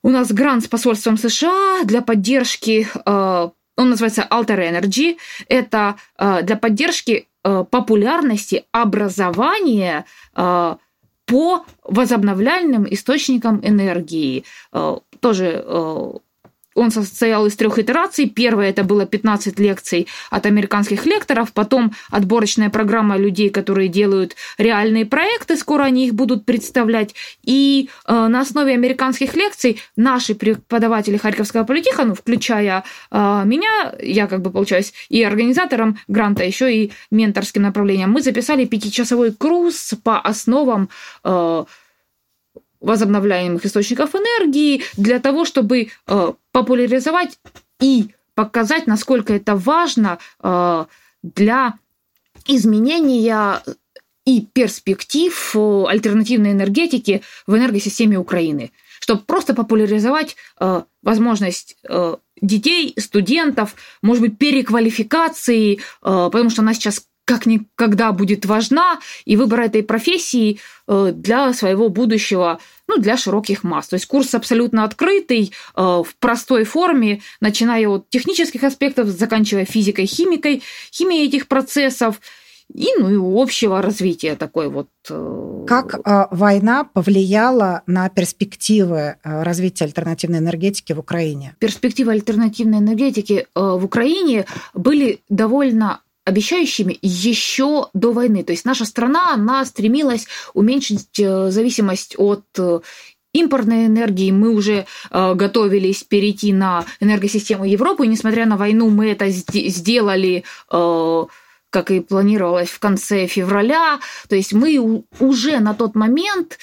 У 0.02 0.10
нас 0.10 0.32
грант 0.32 0.64
с 0.64 0.68
посольством 0.68 1.18
США 1.18 1.84
для 1.84 2.02
поддержки 2.02 2.88
он 3.06 3.90
называется 3.92 4.28
Alter 4.30 4.58
Energy. 4.58 5.18
Это 5.48 5.96
для 6.18 6.58
поддержки 6.58 7.29
популярности 7.44 8.66
образования 8.72 10.06
э, 10.36 10.76
по 11.26 11.66
возобновляемым 11.84 12.88
источникам 12.92 13.62
энергии. 13.64 14.44
Э, 14.74 14.98
тоже 15.20 15.64
он 16.80 16.92
состоял 16.92 17.46
из 17.46 17.56
трех 17.56 17.78
итераций. 17.78 18.30
Первая 18.30 18.70
это 18.70 18.84
было 18.84 19.06
15 19.06 19.60
лекций 19.60 20.08
от 20.30 20.46
американских 20.46 21.06
лекторов, 21.06 21.52
потом 21.52 21.92
отборочная 22.10 22.70
программа 22.70 23.18
людей, 23.18 23.50
которые 23.50 23.90
делают 23.90 24.36
реальные 24.58 25.06
проекты, 25.06 25.58
скоро 25.58 25.84
они 25.84 26.08
их 26.08 26.14
будут 26.14 26.46
представлять. 26.46 27.14
И 27.44 27.90
э, 28.08 28.28
на 28.28 28.42
основе 28.42 28.74
американских 28.74 29.36
лекций 29.36 29.82
наши 29.96 30.36
преподаватели 30.36 31.18
Харьковского 31.18 31.64
политеха, 31.66 32.06
ну, 32.06 32.16
включая 32.16 32.84
э, 33.12 33.42
меня, 33.46 33.94
я 34.02 34.28
как 34.28 34.42
бы 34.42 34.52
получаюсь 34.52 34.94
и 35.10 35.24
организатором 35.24 35.98
гранта, 36.08 36.44
еще 36.44 36.74
и 36.74 36.92
менторским 37.12 37.64
направлением, 37.64 38.12
мы 38.12 38.22
записали 38.22 38.66
пятичасовой 38.66 39.32
курс 39.32 39.94
по 40.04 40.20
основам 40.20 40.90
э, 41.24 41.66
возобновляемых 42.82 43.66
источников 43.66 44.16
энергии 44.16 44.84
для 44.98 45.20
того, 45.20 45.46
чтобы 45.46 45.90
э, 46.08 46.34
популяризовать 46.52 47.40
и 47.82 48.10
показать, 48.36 48.88
насколько 48.88 49.34
это 49.34 49.56
важно 49.56 50.20
э, 50.42 50.86
для 51.22 51.74
изменения 52.48 53.62
и 54.26 54.42
перспектив 54.54 55.56
э, 55.56 55.84
альтернативной 55.88 56.52
энергетики 56.52 57.22
в 57.48 57.56
энергосистеме 57.56 58.18
Украины, 58.18 58.72
чтобы 59.00 59.24
просто 59.24 59.54
популяризовать 59.54 60.36
возможность 61.02 61.78
детей, 62.42 62.94
студентов, 62.98 63.76
может 64.02 64.22
быть, 64.22 64.38
переквалификации, 64.38 65.80
потому 66.02 66.50
что 66.50 66.62
она 66.62 66.74
сейчас 66.74 67.06
как 67.30 67.46
никогда 67.46 68.12
будет 68.12 68.48
важна, 68.48 69.00
и 69.24 69.38
выбор 69.38 69.60
этой 69.60 69.84
профессии 69.84 70.60
э, 70.88 71.12
для 71.14 71.54
своего 71.54 71.90
будущего, 71.90 72.60
ну, 72.88 72.98
для 72.98 73.18
широких 73.18 73.64
масс. 73.64 73.88
То 73.88 73.98
есть 73.98 74.08
курс 74.08 74.34
абсолютно 74.34 74.84
открытый, 74.84 75.52
э, 75.76 75.82
в 75.82 76.08
простой 76.20 76.64
форме, 76.64 77.22
начиная 77.40 77.88
от 77.88 78.10
технических 78.10 78.64
аспектов, 78.64 79.10
заканчивая 79.10 79.66
физикой, 79.66 80.08
химикой, 80.08 80.64
химией 80.92 81.28
этих 81.28 81.48
процессов, 81.48 82.20
и, 82.74 82.88
ну, 82.98 83.10
и 83.10 83.44
общего 83.44 83.80
развития 83.80 84.36
такой 84.36 84.68
вот. 84.68 84.88
Э, 85.12 85.66
как 85.68 86.00
э, 86.04 86.26
война 86.32 86.84
повлияла 86.84 87.84
на 87.86 88.10
перспективы 88.10 89.18
развития 89.22 89.86
альтернативной 89.86 90.40
энергетики 90.40 90.94
в 90.94 91.00
Украине? 91.00 91.56
Перспективы 91.60 92.12
альтернативной 92.14 92.80
энергетики 92.80 93.46
в 93.54 93.86
Украине 93.86 94.48
были 94.74 95.22
довольно 95.30 96.02
обещающими 96.26 96.98
еще 97.02 97.88
до 97.94 98.12
войны. 98.12 98.44
То 98.44 98.52
есть 98.52 98.66
наша 98.66 98.86
страна, 98.86 99.34
она 99.34 99.66
стремилась 99.66 100.28
уменьшить 100.54 101.20
э, 101.20 101.50
зависимость 101.50 102.16
от 102.18 102.46
э, 102.58 102.80
импортной 103.34 103.88
энергии. 103.88 104.32
Мы 104.32 104.54
уже 104.54 104.86
э, 105.12 105.34
готовились 105.34 106.04
перейти 106.04 106.54
на 106.54 106.86
энергосистему 107.00 107.66
Европы, 107.66 108.06
и 108.06 108.10
несмотря 108.10 108.46
на 108.46 108.58
войну 108.58 108.90
мы 108.90 109.12
это 109.12 109.30
сделали 109.30 110.44
как 111.72 111.92
и 111.92 112.00
планировалось 112.00 112.70
в 112.70 112.80
конце 112.80 113.28
февраля. 113.28 114.00
То 114.28 114.36
есть 114.36 114.54
мы 114.54 115.04
уже 115.20 115.60
на 115.60 115.76
тот 115.76 115.94
момент 115.94 116.58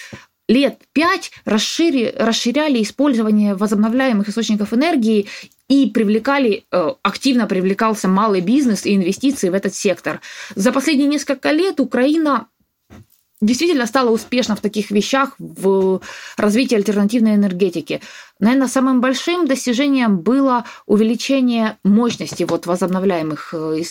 лет 0.49 0.81
пять 0.93 1.31
расшири, 1.45 2.13
расширяли 2.17 2.83
использование 2.83 3.55
возобновляемых 3.55 4.29
источников 4.29 4.73
энергии 4.73 5.29
и 5.69 5.91
привлекали, 5.91 6.65
э, 6.71 6.93
активно 7.03 7.47
привлекался 7.47 8.09
малый 8.09 8.41
бизнес 8.41 8.87
и 8.87 8.95
инвестиции 8.95 9.49
в 9.49 9.55
этот 9.55 9.75
сектор. 9.75 10.21
За 10.55 10.73
последние 10.73 11.09
несколько 11.09 11.51
лет 11.51 11.81
Украина 11.81 12.47
действительно 13.41 13.87
стала 13.87 14.11
успешна 14.11 14.57
в 14.57 14.61
таких 14.61 14.91
вещах, 14.91 15.35
в 15.39 16.01
развитии 16.37 16.77
альтернативной 16.77 17.35
энергетики. 17.35 18.01
Наверное, 18.39 18.69
самым 18.69 19.01
большим 19.01 19.47
достижением 19.47 20.19
было 20.19 20.65
увеличение 20.87 21.77
мощности 21.85 22.45
вот 22.45 22.67
возобновляемых 22.67 23.53
э, 23.53 23.83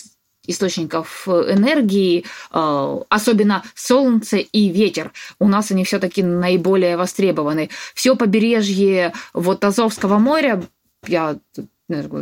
источников 0.47 1.27
энергии, 1.27 2.25
э, 2.53 2.99
особенно 3.09 3.63
солнце 3.75 4.37
и 4.37 4.69
ветер. 4.69 5.11
У 5.39 5.47
нас 5.47 5.71
они 5.71 5.83
все-таки 5.83 6.23
наиболее 6.23 6.97
востребованы. 6.97 7.69
Все 7.93 8.15
побережье 8.15 9.13
вот 9.33 9.63
Азовского 9.63 10.17
моря 10.17 10.63
я 11.09 11.37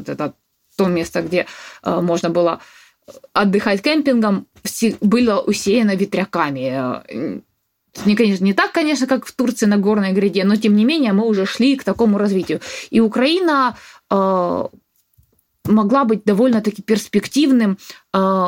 это 0.05 0.33
то 0.75 0.87
место, 0.87 1.21
где 1.21 1.45
можно 1.83 2.29
было 2.29 2.59
отдыхать 3.33 3.81
кемпингом, 3.81 4.47
было 5.01 5.39
усеяно 5.39 5.95
ветряками. 5.95 7.03
Не, 8.05 8.15
конечно, 8.15 8.43
не 8.43 8.53
так, 8.53 8.71
конечно, 8.71 9.05
как 9.05 9.25
в 9.25 9.31
Турции 9.33 9.67
на 9.67 9.77
горной 9.77 10.13
гряде, 10.13 10.43
но 10.43 10.55
тем 10.55 10.75
не 10.75 10.83
менее 10.83 11.13
мы 11.13 11.27
уже 11.27 11.45
шли 11.45 11.75
к 11.75 11.83
такому 11.83 12.17
развитию. 12.17 12.59
И 12.89 12.99
Украина 12.99 13.77
э, 14.09 14.67
могла 15.65 16.03
быть 16.03 16.23
довольно-таки 16.23 16.81
перспективным, 16.81 17.77
э, 18.13 18.47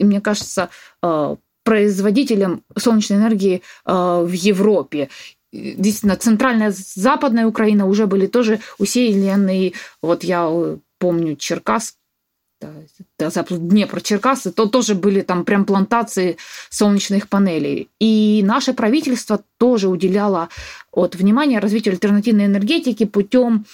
мне 0.00 0.20
кажется, 0.20 0.70
э, 1.02 1.36
производителем 1.62 2.64
солнечной 2.76 3.18
энергии 3.18 3.62
э, 3.86 4.22
в 4.26 4.32
Европе 4.32 5.08
действительно, 5.52 6.16
центральная, 6.16 6.72
западная 6.72 7.46
Украина 7.46 7.86
уже 7.86 8.06
были 8.06 8.26
тоже 8.26 8.60
усеяны. 8.78 9.72
Вот 10.02 10.24
я 10.24 10.50
помню 10.98 11.36
Черкас, 11.36 11.96
да, 13.18 13.30
Днепр, 13.50 14.00
Черкасы, 14.02 14.52
то 14.52 14.66
тоже 14.66 14.94
были 14.94 15.22
там 15.22 15.44
прям 15.44 15.64
плантации 15.64 16.36
солнечных 16.68 17.28
панелей. 17.28 17.88
И 17.98 18.42
наше 18.44 18.74
правительство 18.74 19.42
тоже 19.58 19.88
уделяло 19.88 20.50
от 20.92 21.14
внимания 21.14 21.58
развитию 21.58 21.92
альтернативной 21.92 22.46
энергетики 22.46 23.06
путем 23.06 23.64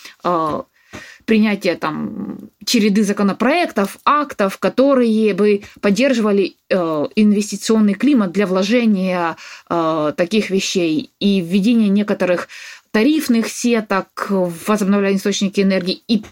принятия 1.27 1.75
там 1.75 2.39
череды 2.65 3.05
законопроектов, 3.05 3.99
актов, 4.05 4.59
которые 4.59 5.35
бы 5.35 5.63
поддерживали 5.81 6.55
э, 6.71 7.07
инвестиционный 7.17 7.95
климат 7.95 8.33
для 8.33 8.47
вложения 8.47 9.37
э, 9.69 10.13
таких 10.17 10.51
вещей 10.51 11.11
и 11.21 11.41
введения 11.41 11.89
некоторых 11.89 12.49
тарифных 12.93 13.49
сеток 13.49 14.27
в 14.31 14.55
возобновляемые 14.67 15.19
источники 15.19 15.61
энергии 15.61 16.01
и 16.09 16.23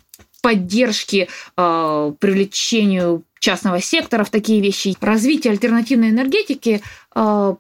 поддержки 0.43 1.29
э, 1.57 2.13
привлечению 2.19 3.25
частного 3.39 3.81
сектора 3.81 4.25
в 4.25 4.31
такие 4.31 4.61
вещи. 4.61 4.97
Развитие 5.01 5.53
альтернативной 5.53 6.11
энергетики 6.11 6.81
э, 7.15 7.55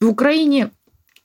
в 0.00 0.06
Украине 0.06 0.70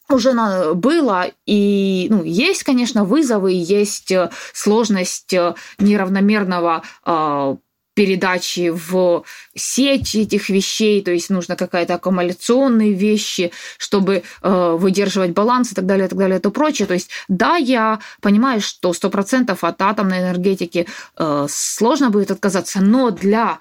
уже 0.09 0.33
было, 0.73 1.25
и 1.45 2.07
ну, 2.09 2.23
есть, 2.23 2.63
конечно, 2.63 3.03
вызовы, 3.03 3.51
есть 3.53 4.11
э, 4.11 4.29
сложность 4.53 5.33
э, 5.33 5.55
неравномерного 5.79 6.83
э, 7.05 7.55
передачи 7.95 8.69
в 8.69 9.23
сеть 9.55 10.13
этих 10.15 10.49
вещей, 10.49 11.01
то 11.01 11.11
есть 11.11 11.29
нужно 11.29 11.55
какая-то 11.55 11.95
аккумуляционные 11.95 12.93
вещи, 12.93 13.51
чтобы 13.77 14.23
э, 14.41 14.75
выдерживать 14.77 15.31
баланс 15.31 15.71
и 15.71 15.75
так 15.75 15.85
далее, 15.85 16.05
и 16.05 16.09
так 16.09 16.19
далее, 16.19 16.37
и 16.37 16.41
то 16.41 16.51
прочее. 16.51 16.87
То 16.87 16.93
есть 16.93 17.09
да, 17.27 17.55
я 17.55 17.99
понимаю, 18.21 18.61
что 18.61 18.91
100% 18.91 19.57
от 19.59 19.81
атомной 19.81 20.19
энергетики 20.19 20.87
э, 21.17 21.47
сложно 21.49 22.09
будет 22.09 22.31
отказаться, 22.31 22.81
но 22.81 23.11
для 23.11 23.59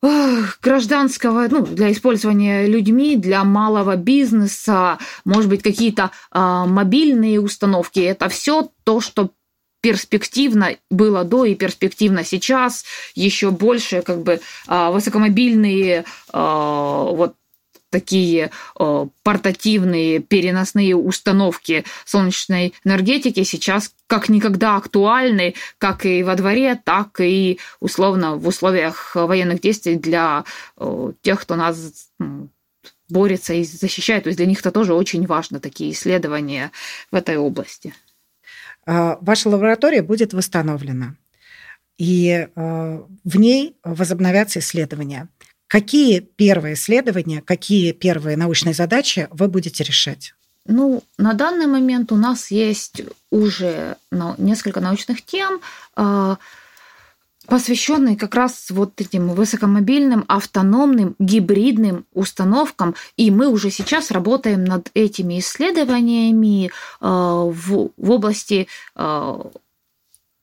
гражданского, 0.00 1.48
ну, 1.50 1.66
для 1.66 1.90
использования 1.92 2.66
людьми, 2.66 3.16
для 3.16 3.44
малого 3.44 3.96
бизнеса, 3.96 4.98
может 5.24 5.50
быть, 5.50 5.62
какие-то 5.62 6.10
э, 6.32 6.38
мобильные 6.38 7.40
установки. 7.40 8.00
Это 8.00 8.28
все 8.28 8.70
то, 8.84 9.00
что 9.00 9.30
перспективно 9.80 10.76
было 10.90 11.24
до 11.24 11.44
и 11.44 11.54
перспективно 11.54 12.24
сейчас, 12.24 12.84
еще 13.14 13.50
больше 13.50 14.02
как 14.02 14.22
бы 14.22 14.40
а, 14.66 14.90
высокомобильные 14.90 16.04
а, 16.32 17.04
вот 17.04 17.34
такие 17.90 18.50
портативные 18.74 20.20
переносные 20.20 20.96
установки 20.96 21.84
солнечной 22.04 22.74
энергетики 22.84 23.42
сейчас 23.42 23.92
как 24.06 24.28
никогда 24.28 24.76
актуальны, 24.76 25.54
как 25.78 26.06
и 26.06 26.22
во 26.22 26.34
дворе, 26.34 26.80
так 26.82 27.20
и 27.20 27.58
условно 27.80 28.36
в 28.36 28.46
условиях 28.46 29.14
военных 29.14 29.60
действий 29.60 29.96
для 29.96 30.44
тех, 31.22 31.40
кто 31.40 31.56
нас 31.56 32.08
борется 33.08 33.54
и 33.54 33.64
защищает. 33.64 34.24
То 34.24 34.28
есть 34.28 34.38
для 34.38 34.46
них 34.46 34.60
это 34.60 34.70
тоже 34.70 34.94
очень 34.94 35.26
важно, 35.26 35.60
такие 35.60 35.92
исследования 35.92 36.70
в 37.10 37.16
этой 37.16 37.36
области. 37.36 37.94
А, 38.86 39.18
ваша 39.20 39.48
лаборатория 39.48 40.02
будет 40.02 40.32
восстановлена, 40.32 41.14
и 41.98 42.48
а, 42.54 43.04
в 43.24 43.36
ней 43.36 43.76
возобновятся 43.82 44.60
исследования. 44.60 45.28
Какие 45.68 46.20
первые 46.20 46.74
исследования, 46.74 47.42
какие 47.42 47.92
первые 47.92 48.36
научные 48.36 48.74
задачи 48.74 49.28
вы 49.30 49.48
будете 49.48 49.84
решать? 49.84 50.34
Ну, 50.64 51.02
на 51.18 51.34
данный 51.34 51.66
момент 51.66 52.10
у 52.10 52.16
нас 52.16 52.50
есть 52.50 53.02
уже 53.30 53.96
несколько 54.38 54.80
научных 54.80 55.24
тем, 55.24 55.60
а, 55.94 56.38
посвященный 57.46 58.16
как 58.16 58.34
раз 58.34 58.70
вот 58.70 59.00
этим 59.00 59.28
высокомобильным, 59.28 60.24
автономным, 60.28 61.16
гибридным 61.18 62.06
установкам. 62.12 62.94
И 63.16 63.30
мы 63.30 63.48
уже 63.48 63.70
сейчас 63.70 64.10
работаем 64.10 64.64
над 64.64 64.90
этими 64.92 65.38
исследованиями 65.38 66.66
э, 66.66 66.70
в, 67.00 67.90
в 67.96 68.10
области 68.10 68.68
э, 68.94 69.40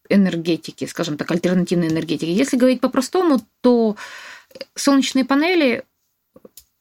энергетики, 0.09 0.85
скажем 0.85 1.17
так, 1.17 1.29
альтернативной 1.29 1.89
энергетики. 1.89 2.29
Если 2.29 2.57
говорить 2.57 2.81
по-простому, 2.81 3.39
то 3.61 3.95
солнечные 4.75 5.25
панели 5.25 5.83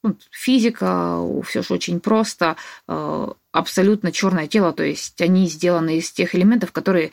ну, 0.02 0.16
физика, 0.30 1.18
все 1.46 1.62
же 1.62 1.74
очень 1.74 1.98
просто, 1.98 2.56
э, 2.88 3.28
абсолютно 3.52 4.12
черное 4.12 4.46
тело, 4.46 4.72
то 4.72 4.82
есть 4.82 5.20
они 5.22 5.46
сделаны 5.46 5.96
из 5.98 6.12
тех 6.12 6.34
элементов, 6.34 6.72
которые 6.72 7.10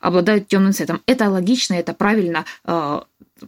обладают 0.00 0.48
темным 0.48 0.72
цветом. 0.72 1.00
Это 1.06 1.30
логично, 1.30 1.74
это 1.74 1.94
правильно, 1.94 2.44
э, 2.64 3.00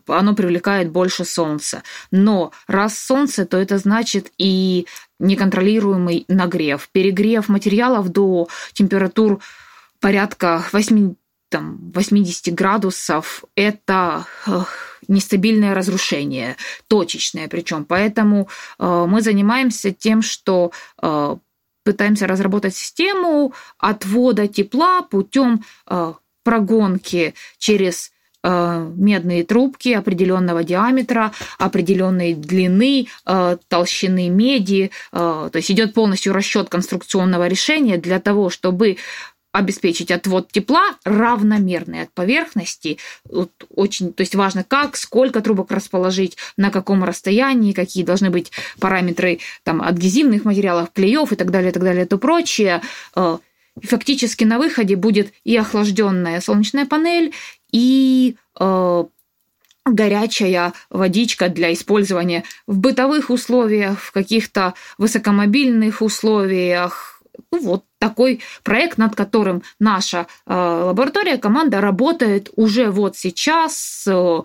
оно 0.06 0.34
привлекает 0.34 0.90
больше 0.90 1.24
солнца. 1.24 1.82
Но 2.12 2.52
раз 2.68 2.96
солнце, 2.96 3.44
то 3.46 3.56
это 3.56 3.78
значит 3.78 4.32
и 4.38 4.86
неконтролируемый 5.18 6.24
нагрев, 6.28 6.88
перегрев 6.92 7.48
материалов 7.48 8.08
до 8.10 8.48
температур 8.72 9.40
порядка 10.00 10.64
8, 10.72 11.14
там, 11.54 11.78
80 11.94 12.52
градусов. 12.52 13.44
Это 13.54 14.26
нестабильное 15.06 15.72
разрушение, 15.72 16.56
точечное 16.88 17.46
причем. 17.46 17.84
Поэтому 17.84 18.48
э, 18.80 19.06
мы 19.08 19.20
занимаемся 19.20 19.92
тем, 19.92 20.20
что 20.20 20.72
э, 21.00 21.36
пытаемся 21.84 22.26
разработать 22.26 22.74
систему 22.74 23.52
отвода 23.78 24.48
тепла 24.48 25.02
путем 25.02 25.64
прогонки 26.42 27.34
через 27.58 28.10
э, 28.42 28.92
медные 28.96 29.44
трубки 29.44 29.90
определенного 29.90 30.64
диаметра, 30.64 31.32
определенной 31.58 32.34
длины, 32.34 33.06
э, 33.26 33.56
толщины 33.68 34.28
меди. 34.28 34.90
Э, 35.12 35.48
то 35.52 35.56
есть 35.56 35.70
идет 35.70 35.94
полностью 35.94 36.32
расчет 36.32 36.68
конструкционного 36.68 37.46
решения 37.46 37.96
для 37.96 38.18
того, 38.18 38.50
чтобы 38.50 38.96
обеспечить 39.54 40.10
отвод 40.10 40.50
тепла 40.50 40.96
равномерный 41.04 42.02
от 42.02 42.12
поверхности. 42.12 42.98
Вот 43.24 43.52
очень, 43.70 44.12
то 44.12 44.22
есть 44.22 44.34
важно, 44.34 44.64
как, 44.64 44.96
сколько 44.96 45.40
трубок 45.40 45.70
расположить, 45.70 46.36
на 46.56 46.70
каком 46.70 47.04
расстоянии, 47.04 47.72
какие 47.72 48.02
должны 48.02 48.30
быть 48.30 48.50
параметры 48.80 49.38
там, 49.62 49.80
адгезивных 49.80 50.44
материалов, 50.44 50.90
клеев 50.92 51.30
и 51.30 51.36
так 51.36 51.52
далее, 51.52 51.70
и 51.70 51.72
так 51.72 51.84
далее, 51.84 52.04
то 52.04 52.18
прочее. 52.18 52.82
И 53.80 53.86
фактически 53.86 54.42
на 54.42 54.58
выходе 54.58 54.96
будет 54.96 55.32
и 55.44 55.56
охлажденная 55.56 56.40
солнечная 56.40 56.86
панель, 56.86 57.32
и 57.70 58.34
э, 58.58 59.04
горячая 59.84 60.72
водичка 60.90 61.48
для 61.48 61.72
использования 61.72 62.42
в 62.66 62.78
бытовых 62.78 63.30
условиях, 63.30 64.00
в 64.00 64.10
каких-то 64.10 64.74
высокомобильных 64.98 66.02
условиях. 66.02 67.13
Ну, 67.50 67.60
вот 67.60 67.84
такой 67.98 68.40
проект, 68.62 68.98
над 68.98 69.14
которым 69.16 69.62
наша 69.78 70.26
э, 70.46 70.54
лаборатория, 70.54 71.38
команда 71.38 71.80
работает 71.80 72.50
уже 72.56 72.90
вот 72.90 73.16
сейчас, 73.16 74.04
э, 74.06 74.42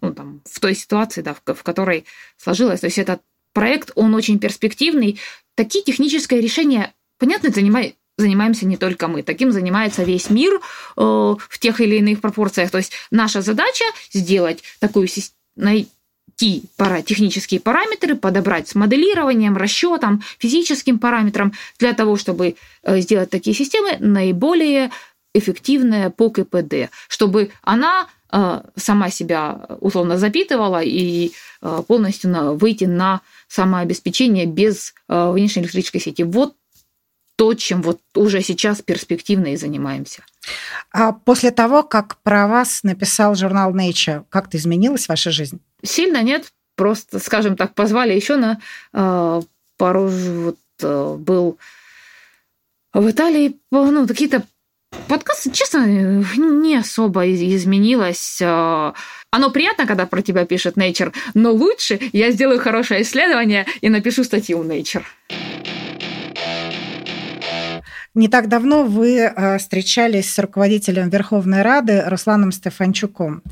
ну, 0.00 0.14
там, 0.14 0.42
в 0.44 0.60
той 0.60 0.74
ситуации, 0.74 1.22
да, 1.22 1.34
в, 1.34 1.54
в 1.54 1.62
которой 1.62 2.04
сложилось. 2.36 2.80
То 2.80 2.86
есть 2.86 2.98
этот 2.98 3.20
проект, 3.52 3.92
он 3.94 4.14
очень 4.14 4.38
перспективный. 4.38 5.18
Такие 5.54 5.84
технические 5.84 6.40
решения, 6.40 6.92
понятно, 7.18 7.50
занимают 7.50 7.96
занимаемся 8.16 8.66
не 8.66 8.76
только 8.76 9.08
мы. 9.08 9.22
Таким 9.22 9.50
занимается 9.50 10.04
весь 10.04 10.30
мир 10.30 10.54
э, 10.54 10.60
в 10.96 11.58
тех 11.58 11.80
или 11.80 11.96
иных 11.96 12.20
пропорциях. 12.20 12.70
То 12.70 12.78
есть 12.78 12.92
наша 13.10 13.42
задача 13.42 13.84
сделать 14.12 14.62
такую 14.78 15.08
найти 16.34 16.64
пара, 16.76 17.02
технические 17.02 17.60
параметры, 17.60 18.16
подобрать 18.16 18.68
с 18.68 18.74
моделированием, 18.74 19.56
расчетом, 19.56 20.22
физическим 20.38 20.98
параметром 20.98 21.52
для 21.78 21.92
того, 21.92 22.16
чтобы 22.16 22.56
э, 22.82 23.00
сделать 23.00 23.30
такие 23.30 23.54
системы 23.54 23.96
наиболее 23.98 24.90
эффективная 25.34 26.10
по 26.10 26.30
КПД, 26.30 26.90
чтобы 27.08 27.50
она 27.62 28.08
э, 28.32 28.62
сама 28.76 29.10
себя 29.10 29.66
условно 29.80 30.18
запитывала 30.18 30.82
и 30.82 31.32
э, 31.62 31.82
полностью 31.86 32.56
выйти 32.56 32.84
на 32.84 33.20
самообеспечение 33.48 34.46
без 34.46 34.94
внешней 35.08 35.62
электрической 35.62 36.00
сети. 36.00 36.22
Вот 36.22 36.54
то, 37.36 37.54
чем 37.54 37.82
вот 37.82 38.00
уже 38.14 38.42
сейчас 38.42 38.82
перспективно 38.82 39.52
и 39.52 39.56
занимаемся. 39.56 40.22
А 40.92 41.12
после 41.12 41.50
того, 41.50 41.82
как 41.82 42.18
про 42.22 42.46
вас 42.46 42.82
написал 42.82 43.34
журнал 43.34 43.74
Nature, 43.74 44.24
как-то 44.28 44.56
изменилась 44.56 45.08
ваша 45.08 45.30
жизнь? 45.30 45.60
Сильно 45.82 46.22
нет, 46.22 46.52
просто, 46.76 47.18
скажем 47.18 47.56
так, 47.56 47.74
позвали 47.74 48.12
еще 48.14 48.36
на 48.36 48.60
э, 48.92 49.42
пару 49.76 50.06
вот 50.08 50.58
э, 50.80 51.16
был 51.18 51.58
в 52.92 53.10
Италии, 53.10 53.58
ну, 53.70 54.06
какие-то 54.06 54.44
подкасты, 55.08 55.50
честно, 55.50 55.84
не 55.86 56.76
особо 56.76 57.28
изменилось. 57.32 58.38
Э, 58.40 58.92
оно 59.30 59.50
приятно, 59.50 59.86
когда 59.86 60.06
про 60.06 60.22
тебя 60.22 60.46
пишет 60.46 60.76
Nature, 60.76 61.12
но 61.34 61.52
лучше 61.52 61.98
я 62.12 62.30
сделаю 62.30 62.60
хорошее 62.60 63.02
исследование 63.02 63.66
и 63.80 63.88
напишу 63.88 64.22
статью 64.22 64.62
Nature. 64.62 65.02
Не 68.14 68.28
так 68.28 68.48
давно 68.48 68.84
вы 68.84 69.18
э, 69.18 69.58
встречались 69.58 70.32
с 70.32 70.38
руководителем 70.38 71.08
Верховной 71.08 71.62
Рады 71.62 72.04
Русланом 72.06 72.52
Стефанчуком. 72.52 73.42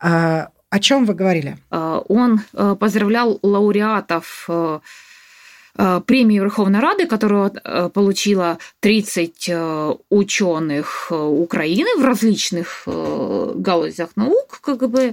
Э, 0.00 0.46
о 0.70 0.78
чем 0.78 1.06
вы 1.06 1.14
говорили? 1.14 1.58
Э, 1.72 2.00
он 2.08 2.40
поздравлял 2.78 3.38
лауреатов 3.42 4.48
премии 6.06 6.38
Верховной 6.38 6.80
Рады, 6.80 7.06
которую 7.06 7.52
получила 7.92 8.56
30 8.80 9.50
ученых 10.08 11.08
Украины 11.10 12.00
в 12.00 12.04
различных 12.04 12.84
галузях 12.86 14.16
наук, 14.16 14.60
как 14.62 14.88
бы, 14.88 15.12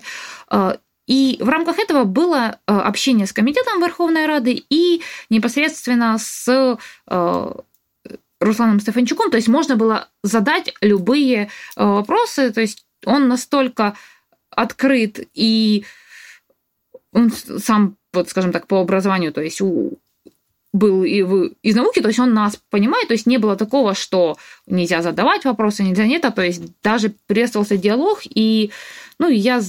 и 1.05 1.37
в 1.41 1.49
рамках 1.49 1.79
этого 1.79 2.05
было 2.05 2.59
общение 2.65 3.27
с 3.27 3.33
комитетом 3.33 3.81
Верховной 3.81 4.25
Рады 4.25 4.63
и 4.69 5.01
непосредственно 5.29 6.17
с 6.17 6.77
Русланом 8.43 8.79
Стефанчуком, 8.79 9.31
то 9.31 9.37
есть 9.37 9.47
можно 9.47 9.75
было 9.75 10.09
задать 10.23 10.73
любые 10.81 11.49
э, 11.75 11.83
вопросы, 11.83 12.51
то 12.51 12.61
есть 12.61 12.85
он 13.05 13.27
настолько 13.27 13.95
открыт 14.49 15.27
и 15.33 15.85
он 17.11 17.31
сам, 17.31 17.97
вот 18.11 18.29
скажем 18.29 18.51
так, 18.51 18.67
по 18.67 18.79
образованию, 18.79 19.33
то 19.33 19.41
есть 19.41 19.61
у, 19.61 19.99
был 20.73 21.03
и 21.03 21.21
в, 21.21 21.51
из 21.61 21.75
науки, 21.75 22.01
то 22.01 22.07
есть 22.07 22.19
он 22.19 22.33
нас 22.33 22.59
понимает, 22.69 23.07
то 23.07 23.13
есть 23.13 23.27
не 23.27 23.37
было 23.37 23.55
такого, 23.55 23.93
что 23.93 24.37
нельзя 24.65 25.01
задавать 25.01 25.45
вопросы, 25.45 25.83
нельзя 25.83 26.05
нет, 26.05 26.25
а 26.25 26.31
то 26.31 26.41
есть 26.41 26.63
даже 26.81 27.13
приветствовался 27.27 27.77
диалог, 27.77 28.21
и 28.23 28.71
ну, 29.19 29.29
я 29.29 29.61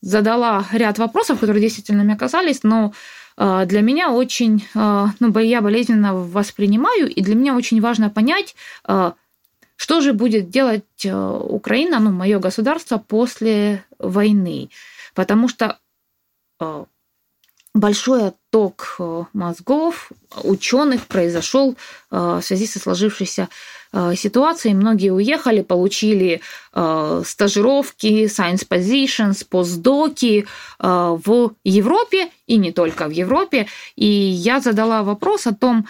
задала 0.00 0.64
ряд 0.72 0.98
вопросов, 0.98 1.40
которые 1.40 1.62
действительно 1.62 2.04
мне 2.04 2.16
казались, 2.16 2.62
но 2.62 2.92
для 3.36 3.80
меня 3.80 4.12
очень, 4.12 4.64
а, 4.74 5.10
ну, 5.18 5.36
я 5.40 5.60
болезненно 5.60 6.14
воспринимаю, 6.14 7.10
и 7.10 7.20
для 7.20 7.34
меня 7.34 7.56
очень 7.56 7.80
важно 7.80 8.08
понять, 8.08 8.54
а, 8.84 9.14
что 9.76 10.00
же 10.00 10.12
будет 10.12 10.50
делать 10.50 10.84
Украина, 11.04 11.98
ну, 11.98 12.12
мое 12.12 12.38
государство 12.38 12.96
после 12.98 13.84
войны. 13.98 14.70
Потому 15.14 15.48
что 15.48 15.78
большой 17.74 18.28
отток 18.28 18.96
мозгов 19.32 20.12
ученых 20.44 21.06
произошел 21.06 21.76
в 22.10 22.40
связи 22.40 22.68
со 22.68 22.78
сложившейся 22.78 23.48
ситуации. 24.16 24.72
Многие 24.72 25.10
уехали, 25.10 25.62
получили 25.62 26.40
э, 26.72 27.22
стажировки, 27.24 28.24
science 28.24 28.66
positions, 28.68 29.46
постдоки 29.48 30.46
э, 30.80 31.18
в 31.24 31.54
Европе 31.64 32.30
и 32.46 32.56
не 32.56 32.72
только 32.72 33.06
в 33.06 33.10
Европе. 33.10 33.66
И 33.96 34.06
я 34.06 34.60
задала 34.60 35.02
вопрос 35.02 35.46
о 35.46 35.54
том, 35.54 35.86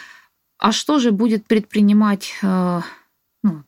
а 0.59 0.73
что 0.73 0.99
же 0.99 1.11
будет 1.11 1.47
предпринимать 1.47 2.35
ну, 2.43 3.63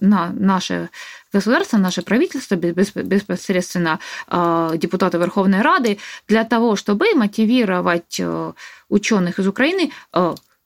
на 0.00 0.30
наше 0.32 0.88
государство, 1.32 1.78
наше 1.78 2.02
правительство, 2.02 2.54
беспосредственно 2.54 3.98
депутаты 4.30 5.18
Верховной 5.18 5.60
Рады, 5.60 5.98
для 6.28 6.44
того, 6.44 6.76
чтобы 6.76 7.14
мотивировать 7.14 8.20
ученых 8.88 9.38
из 9.38 9.46
Украины 9.46 9.90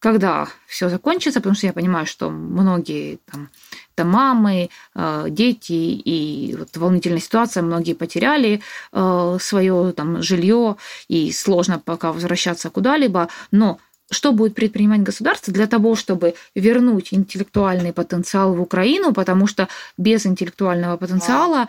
когда 0.02 0.48
все 0.66 0.88
закончится, 0.88 1.38
потому 1.38 1.54
что 1.54 1.68
я 1.68 1.72
понимаю, 1.72 2.06
что 2.06 2.28
многие 2.28 3.20
там, 3.30 3.48
это 3.94 4.04
мамы, 4.04 4.68
э, 4.96 5.26
дети, 5.28 5.72
и 5.72 6.56
вот 6.58 6.76
волнительная 6.76 7.20
ситуация, 7.20 7.62
многие 7.62 7.94
потеряли 7.94 8.60
э, 8.92 9.38
свое 9.40 9.92
там 9.92 10.20
жилье, 10.20 10.76
и 11.06 11.30
сложно 11.30 11.78
пока 11.78 12.12
возвращаться 12.12 12.68
куда-либо, 12.68 13.28
но 13.52 13.78
что 14.10 14.32
будет 14.32 14.56
предпринимать 14.56 15.04
государство 15.04 15.52
для 15.52 15.68
того, 15.68 15.94
чтобы 15.94 16.34
вернуть 16.56 17.14
интеллектуальный 17.14 17.92
потенциал 17.92 18.54
в 18.54 18.60
Украину, 18.60 19.12
потому 19.12 19.46
что 19.46 19.68
без 19.96 20.26
интеллектуального 20.26 20.96
потенциала 20.96 21.68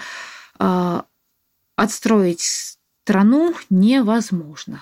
э, 0.59 1.01
отстроить 1.75 2.41
страну 3.03 3.53
невозможно 3.69 4.81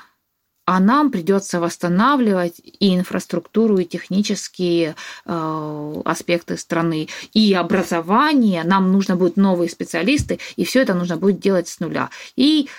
а 0.71 0.79
нам 0.79 1.11
придется 1.11 1.59
восстанавливать 1.59 2.61
и 2.79 2.95
инфраструктуру, 2.95 3.77
и 3.77 3.83
технические 3.83 4.95
э, 5.25 6.01
аспекты 6.05 6.55
страны, 6.55 7.09
и 7.33 7.53
образование. 7.53 8.63
Нам 8.63 8.89
нужно 8.93 9.17
будет 9.17 9.35
новые 9.35 9.69
специалисты, 9.69 10.39
и 10.55 10.63
все 10.63 10.81
это 10.81 10.93
нужно 10.93 11.17
будет 11.17 11.41
делать 11.41 11.67
с 11.67 11.81
нуля. 11.81 12.09
И 12.37 12.69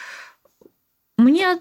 мне 1.18 1.58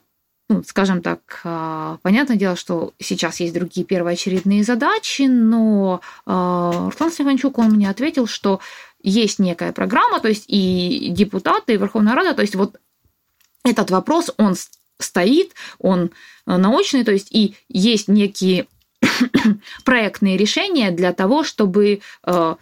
ну, 0.48 0.64
скажем 0.66 1.02
так, 1.02 1.42
э, 1.44 1.98
понятное 2.02 2.38
дело, 2.38 2.56
что 2.56 2.94
сейчас 2.98 3.42
есть 3.42 3.54
другие 3.54 3.86
первоочередные 3.86 4.64
задачи, 4.64 5.24
но 5.24 6.00
э, 6.26 6.72
Руслан 6.86 7.12
Стефанчук, 7.12 7.58
он 7.58 7.72
мне 7.72 7.90
ответил, 7.90 8.26
что 8.26 8.62
есть 9.04 9.40
некая 9.40 9.74
программа, 9.74 10.22
то 10.22 10.30
есть 10.30 10.46
и 10.48 11.10
депутаты, 11.12 11.74
и 11.74 11.78
Верховная 11.78 12.16
Рада, 12.16 12.34
то 12.34 12.42
есть 12.42 12.56
вот 12.56 12.80
этот 13.66 13.92
вопрос, 13.92 14.32
он 14.38 14.56
стоит, 15.04 15.54
он 15.80 16.12
э, 16.48 16.58
научный, 16.58 17.04
то 17.04 17.12
есть 17.12 17.32
и 17.32 17.56
есть 17.70 18.08
некие 18.08 18.68
проектные 19.86 20.38
решения 20.38 20.92
для 20.92 21.14
того, 21.14 21.44
чтобы 21.44 22.02
э, 22.26 22.56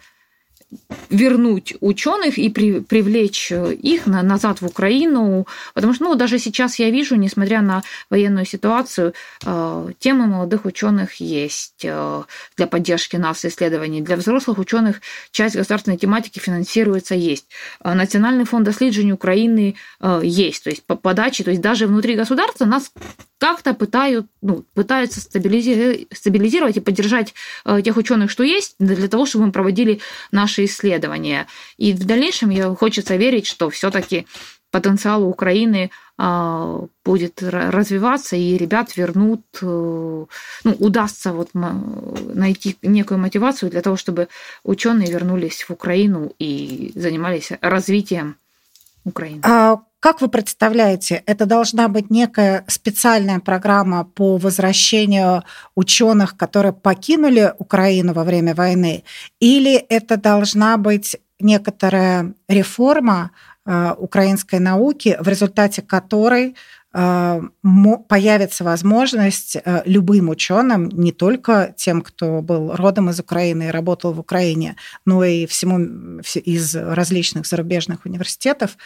вернуть 1.08 1.74
ученых 1.80 2.38
и 2.38 2.48
при, 2.48 2.80
привлечь 2.80 3.50
их 3.50 4.06
на, 4.06 4.22
назад 4.22 4.60
в 4.60 4.66
Украину, 4.66 5.46
потому 5.74 5.94
что 5.94 6.04
ну, 6.04 6.14
даже 6.14 6.38
сейчас 6.38 6.78
я 6.78 6.90
вижу, 6.90 7.16
несмотря 7.16 7.60
на 7.62 7.82
военную 8.10 8.46
ситуацию, 8.46 9.14
э, 9.44 9.88
темы 9.98 10.26
молодых 10.26 10.64
ученых 10.64 11.14
есть 11.14 11.84
э, 11.84 12.22
для 12.56 12.66
поддержки 12.66 13.16
нас 13.16 13.44
исследований. 13.44 14.00
Для 14.00 14.16
взрослых 14.16 14.58
ученых 14.58 15.00
часть 15.32 15.56
государственной 15.56 15.98
тематики 15.98 16.38
финансируется 16.38 17.14
есть. 17.14 17.46
Э, 17.82 17.94
Национальный 17.94 18.44
фонд 18.44 18.68
исследований 18.68 19.12
Украины 19.12 19.74
э, 20.00 20.20
есть, 20.22 20.64
то 20.64 20.70
есть 20.70 20.84
по 20.84 20.94
подаче, 20.94 21.42
то 21.42 21.50
есть 21.50 21.62
даже 21.62 21.86
внутри 21.86 22.14
государства 22.14 22.64
нас 22.64 22.92
как-то 23.38 23.72
пытают, 23.72 24.26
ну, 24.42 24.64
пытаются 24.74 25.20
стабилизировать, 25.20 26.06
стабилизировать 26.12 26.76
и 26.76 26.80
поддержать 26.80 27.34
э, 27.64 27.80
тех 27.82 27.96
ученых, 27.96 28.30
что 28.30 28.44
есть, 28.44 28.76
для 28.78 29.08
того, 29.08 29.24
чтобы 29.24 29.46
мы 29.46 29.52
проводили 29.52 30.00
наши 30.30 30.59
исследования. 30.64 31.46
И 31.76 31.92
в 31.92 32.04
дальнейшем 32.04 32.50
я 32.50 32.74
хочется 32.74 33.16
верить, 33.16 33.46
что 33.46 33.70
все-таки 33.70 34.26
потенциал 34.70 35.24
Украины 35.24 35.90
а, 36.16 36.84
будет 37.04 37.42
развиваться, 37.42 38.36
и 38.36 38.56
ребят 38.56 38.96
вернут, 38.96 39.40
э, 39.62 39.66
ну, 39.66 40.72
удастся 40.78 41.32
вот 41.32 41.50
найти 41.54 42.76
некую 42.82 43.18
мотивацию 43.18 43.70
для 43.70 43.82
того, 43.82 43.96
чтобы 43.96 44.28
ученые 44.62 45.10
вернулись 45.10 45.62
в 45.62 45.70
Украину 45.70 46.32
и 46.38 46.92
занимались 46.94 47.52
развитием 47.60 48.36
Украины. 49.04 49.40
А 49.44 49.80
как 50.00 50.22
вы 50.22 50.28
представляете, 50.28 51.22
это 51.26 51.44
должна 51.44 51.88
быть 51.88 52.10
некая 52.10 52.64
специальная 52.68 53.38
программа 53.38 54.04
по 54.04 54.38
возвращению 54.38 55.44
ученых, 55.74 56.38
которые 56.38 56.72
покинули 56.72 57.52
Украину 57.58 58.14
во 58.14 58.24
время 58.24 58.54
войны, 58.54 59.04
или 59.40 59.74
это 59.74 60.16
должна 60.16 60.78
быть 60.78 61.16
некоторая 61.38 62.32
реформа 62.48 63.30
э, 63.66 63.94
украинской 63.98 64.58
науки, 64.58 65.18
в 65.20 65.28
результате 65.28 65.82
которой 65.82 66.56
появится 66.92 68.64
возможность 68.64 69.56
э, 69.56 69.82
любым 69.84 70.28
ученым, 70.28 70.88
не 70.88 71.12
только 71.12 71.72
тем, 71.76 72.02
кто 72.02 72.42
был 72.42 72.74
родом 72.74 73.10
из 73.10 73.20
Украины 73.20 73.64
и 73.64 73.70
работал 73.70 74.12
в 74.12 74.18
Украине, 74.18 74.74
но 75.04 75.22
и 75.22 75.46
всему 75.46 76.20
из 76.34 76.74
различных 76.74 77.46
зарубежных 77.46 78.06
университетов, 78.06 78.76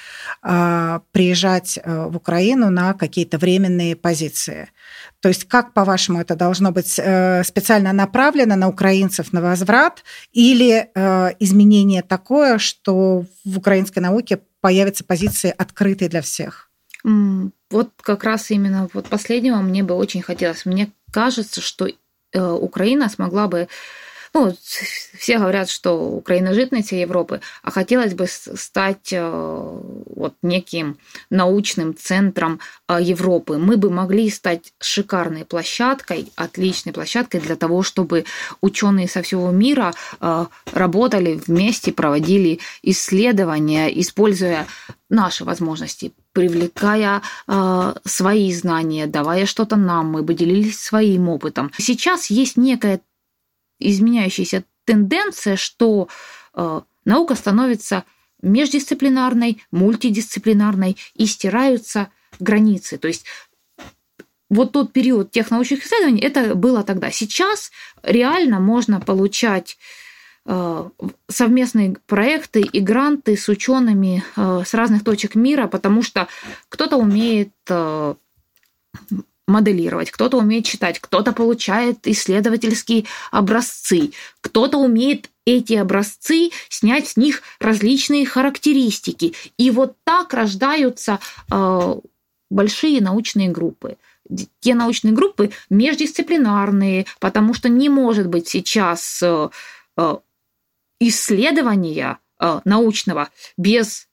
э, 0.43 1.01
приезжать 1.13 1.79
в 1.85 2.17
Украину 2.17 2.69
на 2.69 2.93
какие-то 2.93 3.39
временные 3.39 3.97
позиции. 3.97 4.69
То 5.21 5.29
есть 5.29 5.47
как, 5.47 5.73
по-вашему, 5.73 6.21
это 6.21 6.37
должно 6.37 6.73
быть 6.73 6.93
специально 6.93 7.95
направлено 7.95 8.57
на 8.57 8.69
украинцев 8.69 9.33
на 9.33 9.41
возврат 9.41 10.05
или 10.33 10.91
изменение 11.41 12.03
такое, 12.03 12.59
что 12.59 13.25
в 13.45 13.59
украинской 13.59 14.01
науке 14.01 14.41
появятся 14.61 15.05
позиции 15.05 15.55
открытые 15.57 16.11
для 16.11 16.21
всех? 16.21 16.71
Вот 17.75 17.91
как 18.01 18.23
раз 18.23 18.53
именно 18.53 18.89
вот 18.95 19.09
последнего 19.09 19.57
мне 19.57 19.83
бы 19.83 19.97
очень 19.97 20.23
хотелось. 20.23 20.65
Мне 20.65 20.93
кажется, 21.13 21.61
что 21.61 21.89
э, 21.89 22.41
Украина 22.41 23.09
смогла 23.09 23.49
бы 23.49 23.67
ну, 24.33 24.55
все 25.19 25.39
говорят, 25.39 25.69
что 25.69 26.01
Украина 26.01 26.55
житница 26.55 26.95
Европы, 26.95 27.41
а 27.65 27.73
хотелось 27.73 28.15
бы 28.15 28.27
стать 28.29 29.13
э, 29.13 29.21
вот 29.21 30.35
неким 30.43 30.99
научным 31.31 31.97
центром 31.97 32.61
э, 32.89 32.99
Европы. 33.03 33.59
Мы 33.59 33.77
бы 33.77 33.91
могли 33.91 34.31
стать 34.31 34.73
шикарной 34.79 35.45
площадкой, 35.45 36.33
отличной 36.37 36.93
площадкой 36.93 37.41
для 37.41 37.57
того, 37.57 37.83
чтобы 37.83 38.25
ученые 38.61 39.09
со 39.09 39.21
всего 39.23 39.51
мира 39.51 39.93
работали 40.73 41.41
вместе, 41.45 41.93
проводили 41.93 42.61
исследования, 42.83 43.89
используя 44.01 44.69
наши 45.09 45.45
возможности, 45.45 46.13
привлекая 46.35 47.23
э, 47.47 47.95
свои 48.05 48.53
знания, 48.53 49.07
давая 49.07 49.47
что-то 49.47 49.77
нам, 49.77 50.11
мы 50.11 50.23
бы 50.23 50.35
делились 50.35 50.79
своим 50.79 51.31
опытом. 51.31 51.71
Сейчас 51.79 52.29
есть 52.29 52.59
некая 52.59 53.01
изменяющаяся 53.79 54.65
тенденция, 54.85 55.57
что 55.57 56.09
э, 56.55 56.81
наука 57.05 57.37
становится 57.37 58.05
междисциплинарной, 58.43 59.63
мультидисциплинарной 59.71 60.99
и 61.15 61.27
стираются 61.27 62.09
границы. 62.41 62.99
То 62.99 63.09
есть 63.09 63.25
вот 64.51 64.73
тот 64.73 64.93
период 64.93 65.31
тех 65.31 65.51
исследований, 65.85 66.21
это 66.21 66.55
было 66.55 66.83
тогда. 66.83 67.11
Сейчас 67.11 67.71
реально 68.03 68.61
можно 68.61 69.01
получать 69.01 69.79
совместные 70.47 71.97
проекты 72.07 72.61
и 72.61 72.81
гранты 72.81 73.37
с 73.37 73.49
учеными 73.49 74.23
э, 74.37 74.63
с 74.67 74.75
разных 74.75 75.03
точек 75.03 75.35
мира, 75.35 75.69
потому 75.69 76.03
что 76.03 76.29
кто-то 76.69 76.97
умеет 76.99 77.53
э, 77.69 78.15
моделировать, 79.47 80.11
кто-то 80.11 80.37
умеет 80.37 80.67
читать, 80.67 80.99
кто-то 81.01 81.33
получает 81.33 82.07
исследовательские 82.07 83.07
образцы, 83.31 84.13
кто-то 84.43 84.79
умеет 84.79 85.31
эти 85.47 85.75
образцы 85.75 86.51
снять 86.69 87.09
с 87.09 87.17
них 87.17 87.43
различные 87.59 88.27
характеристики. 88.27 89.35
И 89.57 89.71
вот 89.71 89.97
так 90.05 90.33
рождаются 90.35 91.21
большие 92.51 93.01
научные 93.01 93.49
группы 93.49 93.97
те 94.61 94.75
научные 94.75 95.13
группы 95.13 95.51
междисциплинарные, 95.69 97.05
потому 97.21 97.53
что 97.53 97.69
не 97.69 97.91
может 97.91 98.27
быть 98.27 98.49
сейчас 98.49 99.23
исследования 101.09 102.19
э, 102.41 102.61
научного 102.65 103.31
без, 103.57 104.09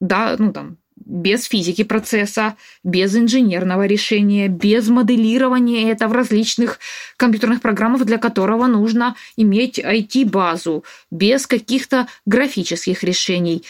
да, 0.00 0.36
ну 0.38 0.52
там, 0.52 0.78
без 1.04 1.44
физики 1.44 1.84
процесса, 1.84 2.56
без 2.84 3.16
инженерного 3.16 3.86
решения, 3.86 4.48
без 4.48 4.88
моделирования 4.88 5.90
это 5.90 6.08
в 6.08 6.12
различных 6.12 6.78
компьютерных 7.16 7.60
программах, 7.60 8.04
для 8.04 8.18
которого 8.18 8.66
нужно 8.66 9.16
иметь 9.36 9.78
IT-базу, 9.78 10.84
без 11.10 11.46
каких-то 11.46 12.08
графических 12.26 13.02
решений 13.02 13.64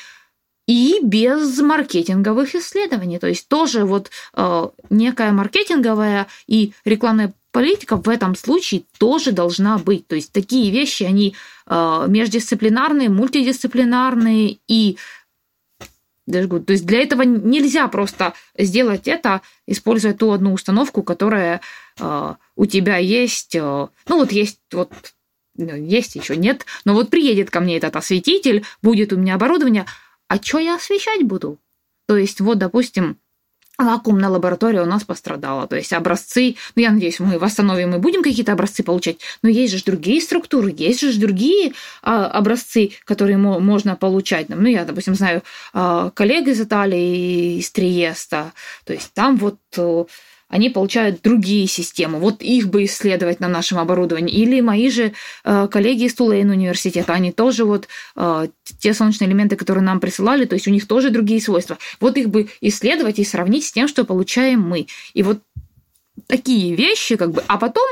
и 0.67 0.99
без 1.03 1.59
маркетинговых 1.61 2.55
исследований. 2.55 3.19
То 3.19 3.27
есть 3.27 3.49
тоже 3.49 3.85
вот 3.85 4.11
э, 4.35 4.69
некая 4.91 5.33
маркетинговая 5.33 6.27
и 6.47 6.73
рекламная 6.85 7.33
политика 7.53 7.97
в 7.97 8.09
этом 8.09 8.35
случае 8.35 8.83
тоже 8.99 9.31
должна 9.31 9.79
быть. 9.79 10.07
То 10.09 10.17
есть 10.17 10.33
такие 10.33 10.71
вещи, 10.71 11.05
они 11.05 11.37
э, 11.67 12.05
междисциплинарные, 12.09 13.09
мультидисциплинарные 13.09 14.59
и 14.67 14.99
то 16.25 16.63
есть 16.69 16.87
для 16.87 17.03
этого 17.03 17.23
нельзя 17.23 17.89
просто 17.89 18.33
сделать 18.57 19.09
это, 19.09 19.43
используя 19.67 20.15
ту 20.15 20.31
одну 20.31 20.53
установку, 20.53 21.03
которая 21.03 21.61
э, 21.99 22.35
у 22.55 22.67
тебя 22.67 22.97
есть. 22.97 23.57
Э, 23.57 23.89
ну 24.07 24.17
вот 24.17 24.31
есть 24.31 24.61
вот 24.73 24.93
ну, 25.57 25.75
есть 25.75 26.15
еще 26.15 26.37
нет, 26.37 26.65
но 26.85 26.95
вот 26.95 27.11
приедет 27.11 27.51
ко 27.51 27.61
мне 27.61 27.77
этот 27.77 27.97
осветитель, 27.97 28.65
будет 28.83 29.13
у 29.13 29.17
меня 29.17 29.35
оборудование, 29.35 29.85
а 30.29 30.41
что 30.41 30.59
я 30.59 30.77
освещать 30.77 31.25
буду? 31.25 31.59
То 32.07 32.17
есть 32.17 32.41
вот, 32.41 32.59
допустим, 32.59 33.19
вакуумная 33.79 34.29
лаборатория 34.29 34.83
у 34.83 34.87
нас 34.87 35.05
пострадала. 35.05 35.67
То 35.67 35.77
есть 35.77 35.93
образцы, 35.93 36.57
ну, 36.75 36.83
я 36.83 36.91
надеюсь, 36.91 37.21
мы 37.21 37.39
восстановим 37.39 37.95
и 37.95 37.99
будем 37.99 38.23
какие-то 38.23 38.53
образцы 38.53 38.83
получать, 38.83 39.19
но 39.43 39.49
есть 39.49 39.75
же 39.75 39.85
другие 39.85 40.21
структуры, 40.21 40.75
есть 40.77 41.01
же 41.01 41.19
другие 41.19 41.73
а, 42.03 42.27
образцы, 42.27 42.93
которые 43.05 43.39
мо- 43.39 43.61
можно 43.61 43.97
получать. 43.97 44.49
Ну, 44.49 44.67
я, 44.67 44.85
допустим, 44.85 45.15
знаю 45.15 45.43
а, 45.73 46.11
коллег 46.11 46.49
из 46.49 46.61
Италии, 46.61 47.59
из 47.59 47.71
Триеста, 47.71 48.53
то 48.85 48.93
есть 48.93 49.13
там 49.15 49.37
вот 49.37 49.57
они 50.53 50.69
получают 50.69 51.23
другие 51.23 51.67
системы. 51.67 52.19
Вот 52.19 52.43
их 52.43 52.69
бы 52.69 52.85
исследовать 52.85 53.41
на 53.41 53.49
нашем 53.49 53.79
оборудовании. 53.79 54.35
Или 54.35 54.61
мои 54.61 54.91
же 54.91 55.15
э, 55.45 55.69
коллеги 55.69 56.05
из 56.05 56.15
Тулейн 56.15 56.51
университета, 56.51 57.15
они 57.15 57.33
тоже 57.33 57.65
вот 57.65 57.89
э, 58.17 58.49
те 58.79 58.93
солнечные 58.93 59.29
элементы, 59.29 59.57
которые 59.57 59.83
нам 59.83 59.99
присылали, 59.99 60.45
то 60.45 60.55
есть 60.55 60.69
у 60.69 60.71
них 60.71 60.87
тоже 60.87 61.09
другие 61.09 61.41
свойства. 61.41 61.79
Вот 62.01 62.19
их 62.19 62.29
бы 62.29 62.51
исследовать 62.61 63.19
и 63.19 63.25
сравнить 63.25 63.65
с 63.65 63.73
тем, 63.73 63.89
что 63.89 64.05
получаем 64.05 64.61
мы. 64.61 64.89
И 65.15 65.23
вот 65.23 65.41
такие 66.27 66.75
вещи, 66.75 67.17
как 67.17 67.31
бы, 67.31 67.43
а 67.47 67.57
потом 67.57 67.89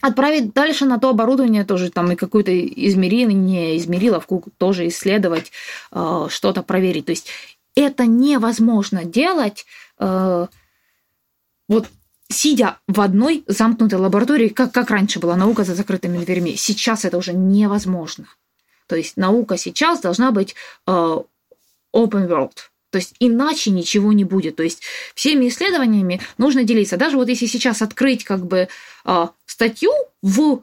отправить 0.00 0.52
дальше 0.52 0.86
на 0.86 0.98
то 0.98 1.10
оборудование 1.10 1.64
тоже 1.64 1.92
там 1.92 2.10
и 2.10 2.16
какую-то 2.16 2.50
измерение, 2.66 3.76
измериловку 3.76 4.42
тоже 4.58 4.88
исследовать, 4.88 5.52
э, 5.92 6.26
что-то 6.30 6.64
проверить. 6.64 7.06
То 7.06 7.12
есть 7.12 7.28
это 7.76 8.06
невозможно 8.06 9.04
делать 9.04 9.66
вот 11.68 11.88
сидя 12.28 12.78
в 12.88 13.00
одной 13.00 13.44
замкнутой 13.46 13.98
лаборатории, 13.98 14.48
как, 14.48 14.72
как 14.72 14.90
раньше 14.90 15.20
была 15.20 15.36
наука 15.36 15.64
за 15.64 15.74
закрытыми 15.74 16.24
дверьми, 16.24 16.56
сейчас 16.56 17.04
это 17.04 17.18
уже 17.18 17.32
невозможно. 17.32 18.26
То 18.88 18.96
есть 18.96 19.16
наука 19.16 19.56
сейчас 19.56 20.00
должна 20.00 20.30
быть 20.30 20.54
э, 20.86 20.90
open 20.90 22.28
world. 22.28 22.56
То 22.90 22.98
есть 22.98 23.14
иначе 23.18 23.70
ничего 23.70 24.12
не 24.12 24.24
будет. 24.24 24.56
То 24.56 24.62
есть 24.62 24.82
всеми 25.14 25.48
исследованиями 25.48 26.20
нужно 26.38 26.64
делиться. 26.64 26.96
Даже 26.96 27.16
вот 27.16 27.28
если 27.28 27.46
сейчас 27.46 27.82
открыть 27.82 28.24
как 28.24 28.46
бы 28.46 28.68
э, 29.04 29.26
статью 29.44 29.92
в 30.22 30.62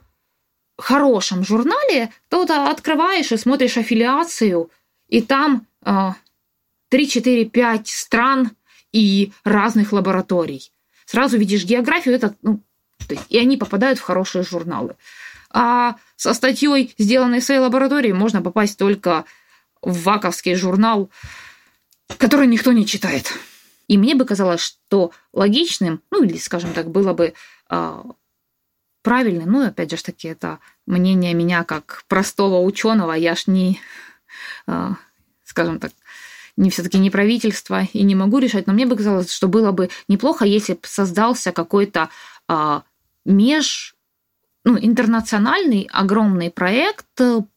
хорошем 0.78 1.44
журнале, 1.44 2.12
то 2.30 2.46
ты 2.46 2.54
открываешь 2.54 3.32
и 3.32 3.38
смотришь 3.38 3.78
аффилиацию, 3.78 4.72
и 5.08 5.22
там 5.22 5.68
э, 5.86 6.12
3, 6.90 7.08
4, 7.08 7.46
5 7.46 7.88
стран 7.88 8.52
и 8.92 9.32
разных 9.44 9.92
лабораторий 9.92 10.72
сразу 11.14 11.38
видишь 11.38 11.64
географию, 11.64 12.16
это, 12.16 12.36
ну, 12.42 12.60
и 13.30 13.38
они 13.38 13.56
попадают 13.56 14.00
в 14.00 14.02
хорошие 14.02 14.44
журналы. 14.44 14.96
А 15.52 15.98
со 16.16 16.34
статьей, 16.34 16.96
сделанной 16.98 17.40
в 17.40 17.44
своей 17.44 17.60
лаборатории, 17.60 18.12
можно 18.12 18.42
попасть 18.42 18.80
только 18.80 19.26
в 19.84 20.02
ваковский 20.02 20.56
журнал, 20.56 21.12
который 22.18 22.48
никто 22.48 22.72
не 22.72 22.88
читает. 22.88 23.32
И 23.88 24.00
мне 24.00 24.16
бы 24.16 24.26
казалось, 24.26 24.62
что 24.62 25.12
логичным, 25.34 26.02
ну 26.10 26.24
или, 26.24 26.38
скажем 26.38 26.74
так, 26.74 26.90
было 26.90 27.14
бы 27.14 27.36
э, 27.70 28.04
правильным, 29.04 29.52
ну, 29.52 29.68
опять 29.68 29.92
же 29.92 30.02
таки, 30.02 30.30
это 30.30 30.58
мнение 30.88 31.36
меня 31.36 31.64
как 31.64 32.06
простого 32.08 32.60
ученого, 32.60 33.14
я 33.14 33.36
ж 33.36 33.44
не, 33.46 33.80
э, 34.66 34.90
скажем 35.44 35.78
так, 35.78 35.92
не 36.58 36.70
все-таки 36.70 36.98
не 36.98 37.10
правительство 37.10 37.88
и 37.94 38.04
не 38.04 38.16
могу 38.16 38.40
решать, 38.40 38.68
но 38.68 38.74
мне 38.74 38.86
бы 38.86 38.96
казалось, 38.96 39.32
что 39.32 39.48
было 39.48 39.72
бы 39.72 39.90
неплохо, 40.08 40.46
если 40.46 40.74
бы 40.74 40.82
создался 40.84 41.52
какой-то 41.52 42.10
а, 42.48 42.84
меж 43.26 43.96
ну, 44.64 44.78
интернациональный 44.80 45.90
огромный 45.92 46.50
проект 46.50 47.06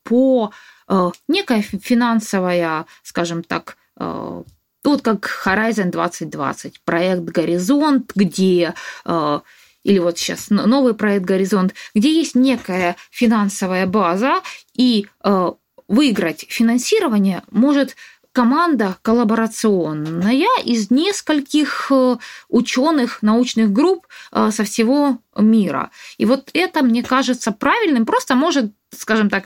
по 0.02 0.52
э, 0.88 1.10
некая 1.28 1.62
финансовая, 1.62 2.86
скажем 3.02 3.44
так, 3.44 3.76
э, 3.98 4.42
вот 4.82 5.02
как 5.02 5.28
Horizon 5.44 5.90
2020, 5.90 6.80
проект 6.80 7.22
Горизонт, 7.22 8.12
где 8.14 8.74
э, 9.04 9.40
или 9.84 9.98
вот 10.00 10.18
сейчас 10.18 10.50
новый 10.50 10.94
проект 10.94 11.24
Горизонт, 11.24 11.74
где 11.94 12.12
есть 12.12 12.34
некая 12.34 12.96
финансовая 13.10 13.86
база, 13.86 14.40
и 14.74 15.06
э, 15.22 15.52
выиграть 15.88 16.46
финансирование 16.48 17.42
может 17.50 17.94
команда 18.36 18.98
коллаборационная 19.00 20.46
из 20.62 20.90
нескольких 20.90 21.90
э, 21.90 22.16
ученых 22.50 23.22
научных 23.22 23.72
групп 23.72 24.06
э, 24.30 24.50
со 24.50 24.64
всего 24.64 25.20
мира. 25.38 25.90
И 26.18 26.26
вот 26.26 26.50
это, 26.52 26.82
мне 26.82 27.02
кажется, 27.02 27.50
правильным, 27.50 28.04
просто 28.04 28.34
может, 28.34 28.72
скажем 28.94 29.30
так, 29.30 29.44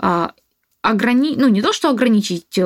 э, 0.00 0.28
ограничить, 0.82 1.38
ну 1.38 1.48
не 1.48 1.62
то, 1.62 1.72
что 1.72 1.88
ограничить, 1.88 2.60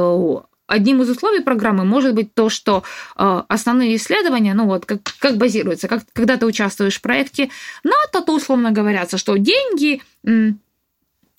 одним 0.67 1.03
из 1.03 1.11
условий 1.11 1.41
программы 1.41 1.85
может 1.85 2.15
быть 2.15 2.35
то, 2.35 2.49
что 2.49 2.83
основные 3.15 3.95
исследования, 3.95 4.55
ну 4.55 4.67
вот 4.67 4.87
как, 4.87 5.01
как 5.21 5.37
базируются, 5.37 5.89
как, 5.89 6.03
когда 6.13 6.37
ты 6.37 6.47
участвуешь 6.47 6.99
в 6.99 7.01
проекте 7.01 7.51
НАТО, 7.85 8.23
то 8.27 8.35
условно 8.35 8.73
говорятся, 8.73 9.19
что 9.19 9.37
деньги, 9.37 10.03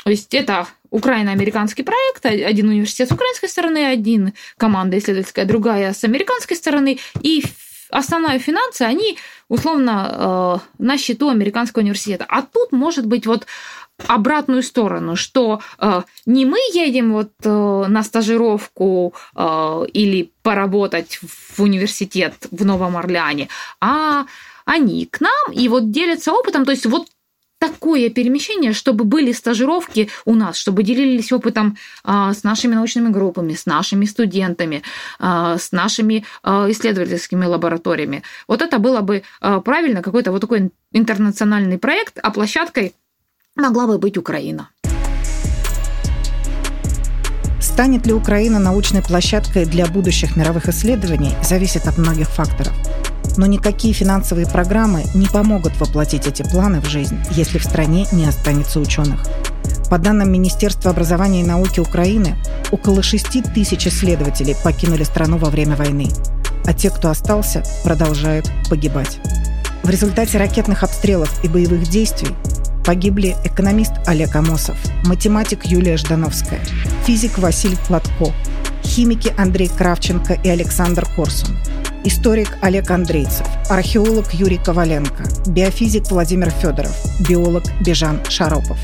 то 0.03 0.09
есть 0.09 0.33
это 0.33 0.67
украино-американский 0.89 1.83
проект, 1.83 2.25
один 2.25 2.69
университет 2.69 3.09
с 3.09 3.11
украинской 3.11 3.47
стороны, 3.47 3.85
один 3.85 4.33
команда 4.57 4.97
исследовательская, 4.97 5.45
другая 5.45 5.93
с 5.93 6.03
американской 6.03 6.57
стороны, 6.57 6.99
и 7.21 7.43
основная 7.89 8.39
финансы, 8.39 8.81
они 8.81 9.17
условно 9.47 10.61
э, 10.79 10.83
на 10.83 10.97
счету 10.97 11.29
американского 11.29 11.83
университета. 11.83 12.25
А 12.27 12.41
тут 12.41 12.71
может 12.71 13.05
быть 13.05 13.25
вот 13.25 13.45
обратную 14.07 14.63
сторону, 14.63 15.15
что 15.15 15.61
э, 15.77 16.01
не 16.25 16.45
мы 16.45 16.57
едем 16.73 17.13
вот 17.13 17.31
э, 17.43 17.85
на 17.87 18.03
стажировку 18.03 19.13
э, 19.35 19.85
или 19.93 20.31
поработать 20.41 21.19
в 21.21 21.61
университет 21.61 22.33
в 22.51 22.65
Новом 22.65 22.97
Орлеане, 22.97 23.49
а 23.79 24.25
они 24.65 25.05
к 25.05 25.21
нам 25.21 25.53
и 25.53 25.67
вот 25.67 25.91
делятся 25.91 26.31
опытом, 26.31 26.65
то 26.65 26.71
есть 26.71 26.85
вот 26.85 27.07
такое 27.61 28.09
перемещение, 28.09 28.73
чтобы 28.73 29.03
были 29.03 29.31
стажировки 29.33 30.09
у 30.25 30.33
нас, 30.33 30.57
чтобы 30.57 30.81
делились 30.81 31.31
опытом 31.31 31.77
а, 32.03 32.33
с 32.33 32.43
нашими 32.43 32.73
научными 32.73 33.09
группами, 33.09 33.53
с 33.53 33.67
нашими 33.67 34.05
студентами, 34.05 34.81
а, 35.19 35.57
с 35.57 35.71
нашими 35.71 36.25
а, 36.43 36.65
исследовательскими 36.71 37.45
лабораториями. 37.45 38.23
Вот 38.47 38.63
это 38.63 38.79
было 38.79 39.01
бы 39.01 39.21
а, 39.41 39.61
правильно, 39.61 40.01
какой-то 40.01 40.31
вот 40.31 40.41
такой 40.41 40.71
интернациональный 40.91 41.77
проект, 41.77 42.17
а 42.23 42.31
площадкой 42.31 42.93
могла 43.55 43.85
бы 43.85 43.99
быть 43.99 44.17
Украина. 44.17 44.69
Станет 47.59 48.07
ли 48.07 48.13
Украина 48.13 48.57
научной 48.57 49.03
площадкой 49.03 49.65
для 49.65 49.85
будущих 49.85 50.35
мировых 50.35 50.67
исследований, 50.67 51.31
зависит 51.43 51.85
от 51.87 51.99
многих 51.99 52.27
факторов. 52.27 52.73
Но 53.37 53.45
никакие 53.45 53.93
финансовые 53.93 54.47
программы 54.47 55.03
не 55.13 55.27
помогут 55.27 55.79
воплотить 55.79 56.27
эти 56.27 56.43
планы 56.43 56.81
в 56.81 56.85
жизнь, 56.85 57.17
если 57.31 57.57
в 57.57 57.63
стране 57.63 58.05
не 58.11 58.25
останется 58.25 58.79
ученых. 58.79 59.25
По 59.89 59.97
данным 59.97 60.31
Министерства 60.31 60.91
образования 60.91 61.41
и 61.41 61.45
науки 61.45 61.79
Украины, 61.79 62.37
около 62.71 63.03
6 63.03 63.53
тысяч 63.53 63.87
исследователей 63.87 64.55
покинули 64.63 65.03
страну 65.03 65.37
во 65.37 65.49
время 65.49 65.75
войны, 65.75 66.09
а 66.65 66.73
те, 66.73 66.89
кто 66.89 67.09
остался, 67.09 67.63
продолжают 67.83 68.49
погибать. 68.69 69.19
В 69.83 69.89
результате 69.89 70.37
ракетных 70.37 70.83
обстрелов 70.83 71.43
и 71.43 71.47
боевых 71.47 71.89
действий 71.89 72.35
погибли 72.85 73.35
экономист 73.43 73.93
Олег 74.05 74.35
Амосов, 74.35 74.77
математик 75.05 75.65
Юлия 75.65 75.97
Ждановская, 75.97 76.59
физик 77.05 77.37
Василий 77.39 77.77
Платко, 77.87 78.31
химики 78.83 79.33
Андрей 79.37 79.69
Кравченко 79.69 80.33
и 80.33 80.49
Александр 80.49 81.07
Корсун, 81.15 81.57
историк 82.03 82.57
Олег 82.61 82.89
Андрейцев, 82.89 83.45
археолог 83.69 84.33
Юрий 84.33 84.57
Коваленко, 84.57 85.23
биофизик 85.47 86.09
Владимир 86.09 86.49
Федоров, 86.49 86.95
биолог 87.27 87.63
Бежан 87.85 88.23
Шаропов. 88.25 88.79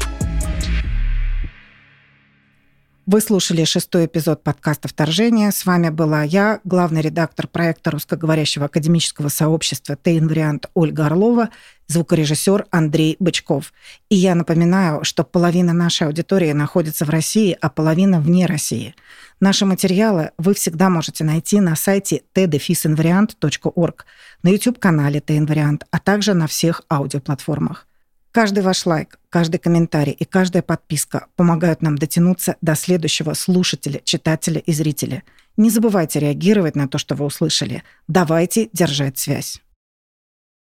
Вы 3.08 3.22
слушали 3.22 3.64
шестой 3.64 4.06
эпизод 4.08 4.44
подкаста 4.44 4.90
«Вторжение». 4.90 5.54
С 5.54 5.66
вами 5.66 5.90
была 5.90 6.24
я, 6.24 6.60
главный 6.66 7.02
редактор 7.02 7.48
проекта 7.48 7.90
русскоговорящего 7.92 8.66
академического 8.66 9.30
сообщества 9.30 9.96
«Тейн-вариант» 9.96 10.70
Ольга 10.74 11.06
Орлова, 11.06 11.50
звукорежиссер 11.88 12.66
Андрей 12.70 13.16
Бычков. 13.20 13.72
И 14.10 14.16
я 14.18 14.36
напоминаю, 14.36 15.06
что 15.06 15.24
половина 15.24 15.72
нашей 15.72 16.08
аудитории 16.08 16.52
находится 16.52 17.06
в 17.06 17.10
России, 17.10 17.58
а 17.62 17.70
половина 17.70 18.20
вне 18.20 18.46
России. 18.46 18.94
Наши 19.40 19.66
материалы 19.66 20.32
вы 20.40 20.56
всегда 20.56 20.90
можете 20.90 21.24
найти 21.24 21.60
на 21.60 21.76
сайте 21.76 22.24
tdefisinvariant.org, 22.34 24.06
на 24.42 24.50
YouTube-канале 24.50 25.20
«Тейн-вариант», 25.20 25.86
а 25.92 26.00
также 26.00 26.34
на 26.34 26.48
всех 26.48 26.82
аудиоплатформах. 26.90 27.86
Каждый 28.32 28.64
ваш 28.64 28.86
лайк, 28.88 29.20
каждый 29.30 29.60
комментарий 29.60 30.14
и 30.14 30.26
каждая 30.26 30.64
подписка 30.64 31.28
помогают 31.36 31.84
нам 31.84 31.98
дотянуться 31.98 32.56
до 32.62 32.76
следующего 32.76 33.34
слушателя, 33.36 34.02
читателя 34.04 34.60
и 34.60 34.74
зрителя. 34.74 35.24
Не 35.56 35.70
забывайте 35.70 36.20
реагировать 36.20 36.76
на 36.76 36.88
то, 36.88 36.98
что 36.98 37.14
вы 37.14 37.26
услышали. 37.26 37.84
Давайте 38.08 38.70
держать 38.74 39.20
связь. 39.20 39.62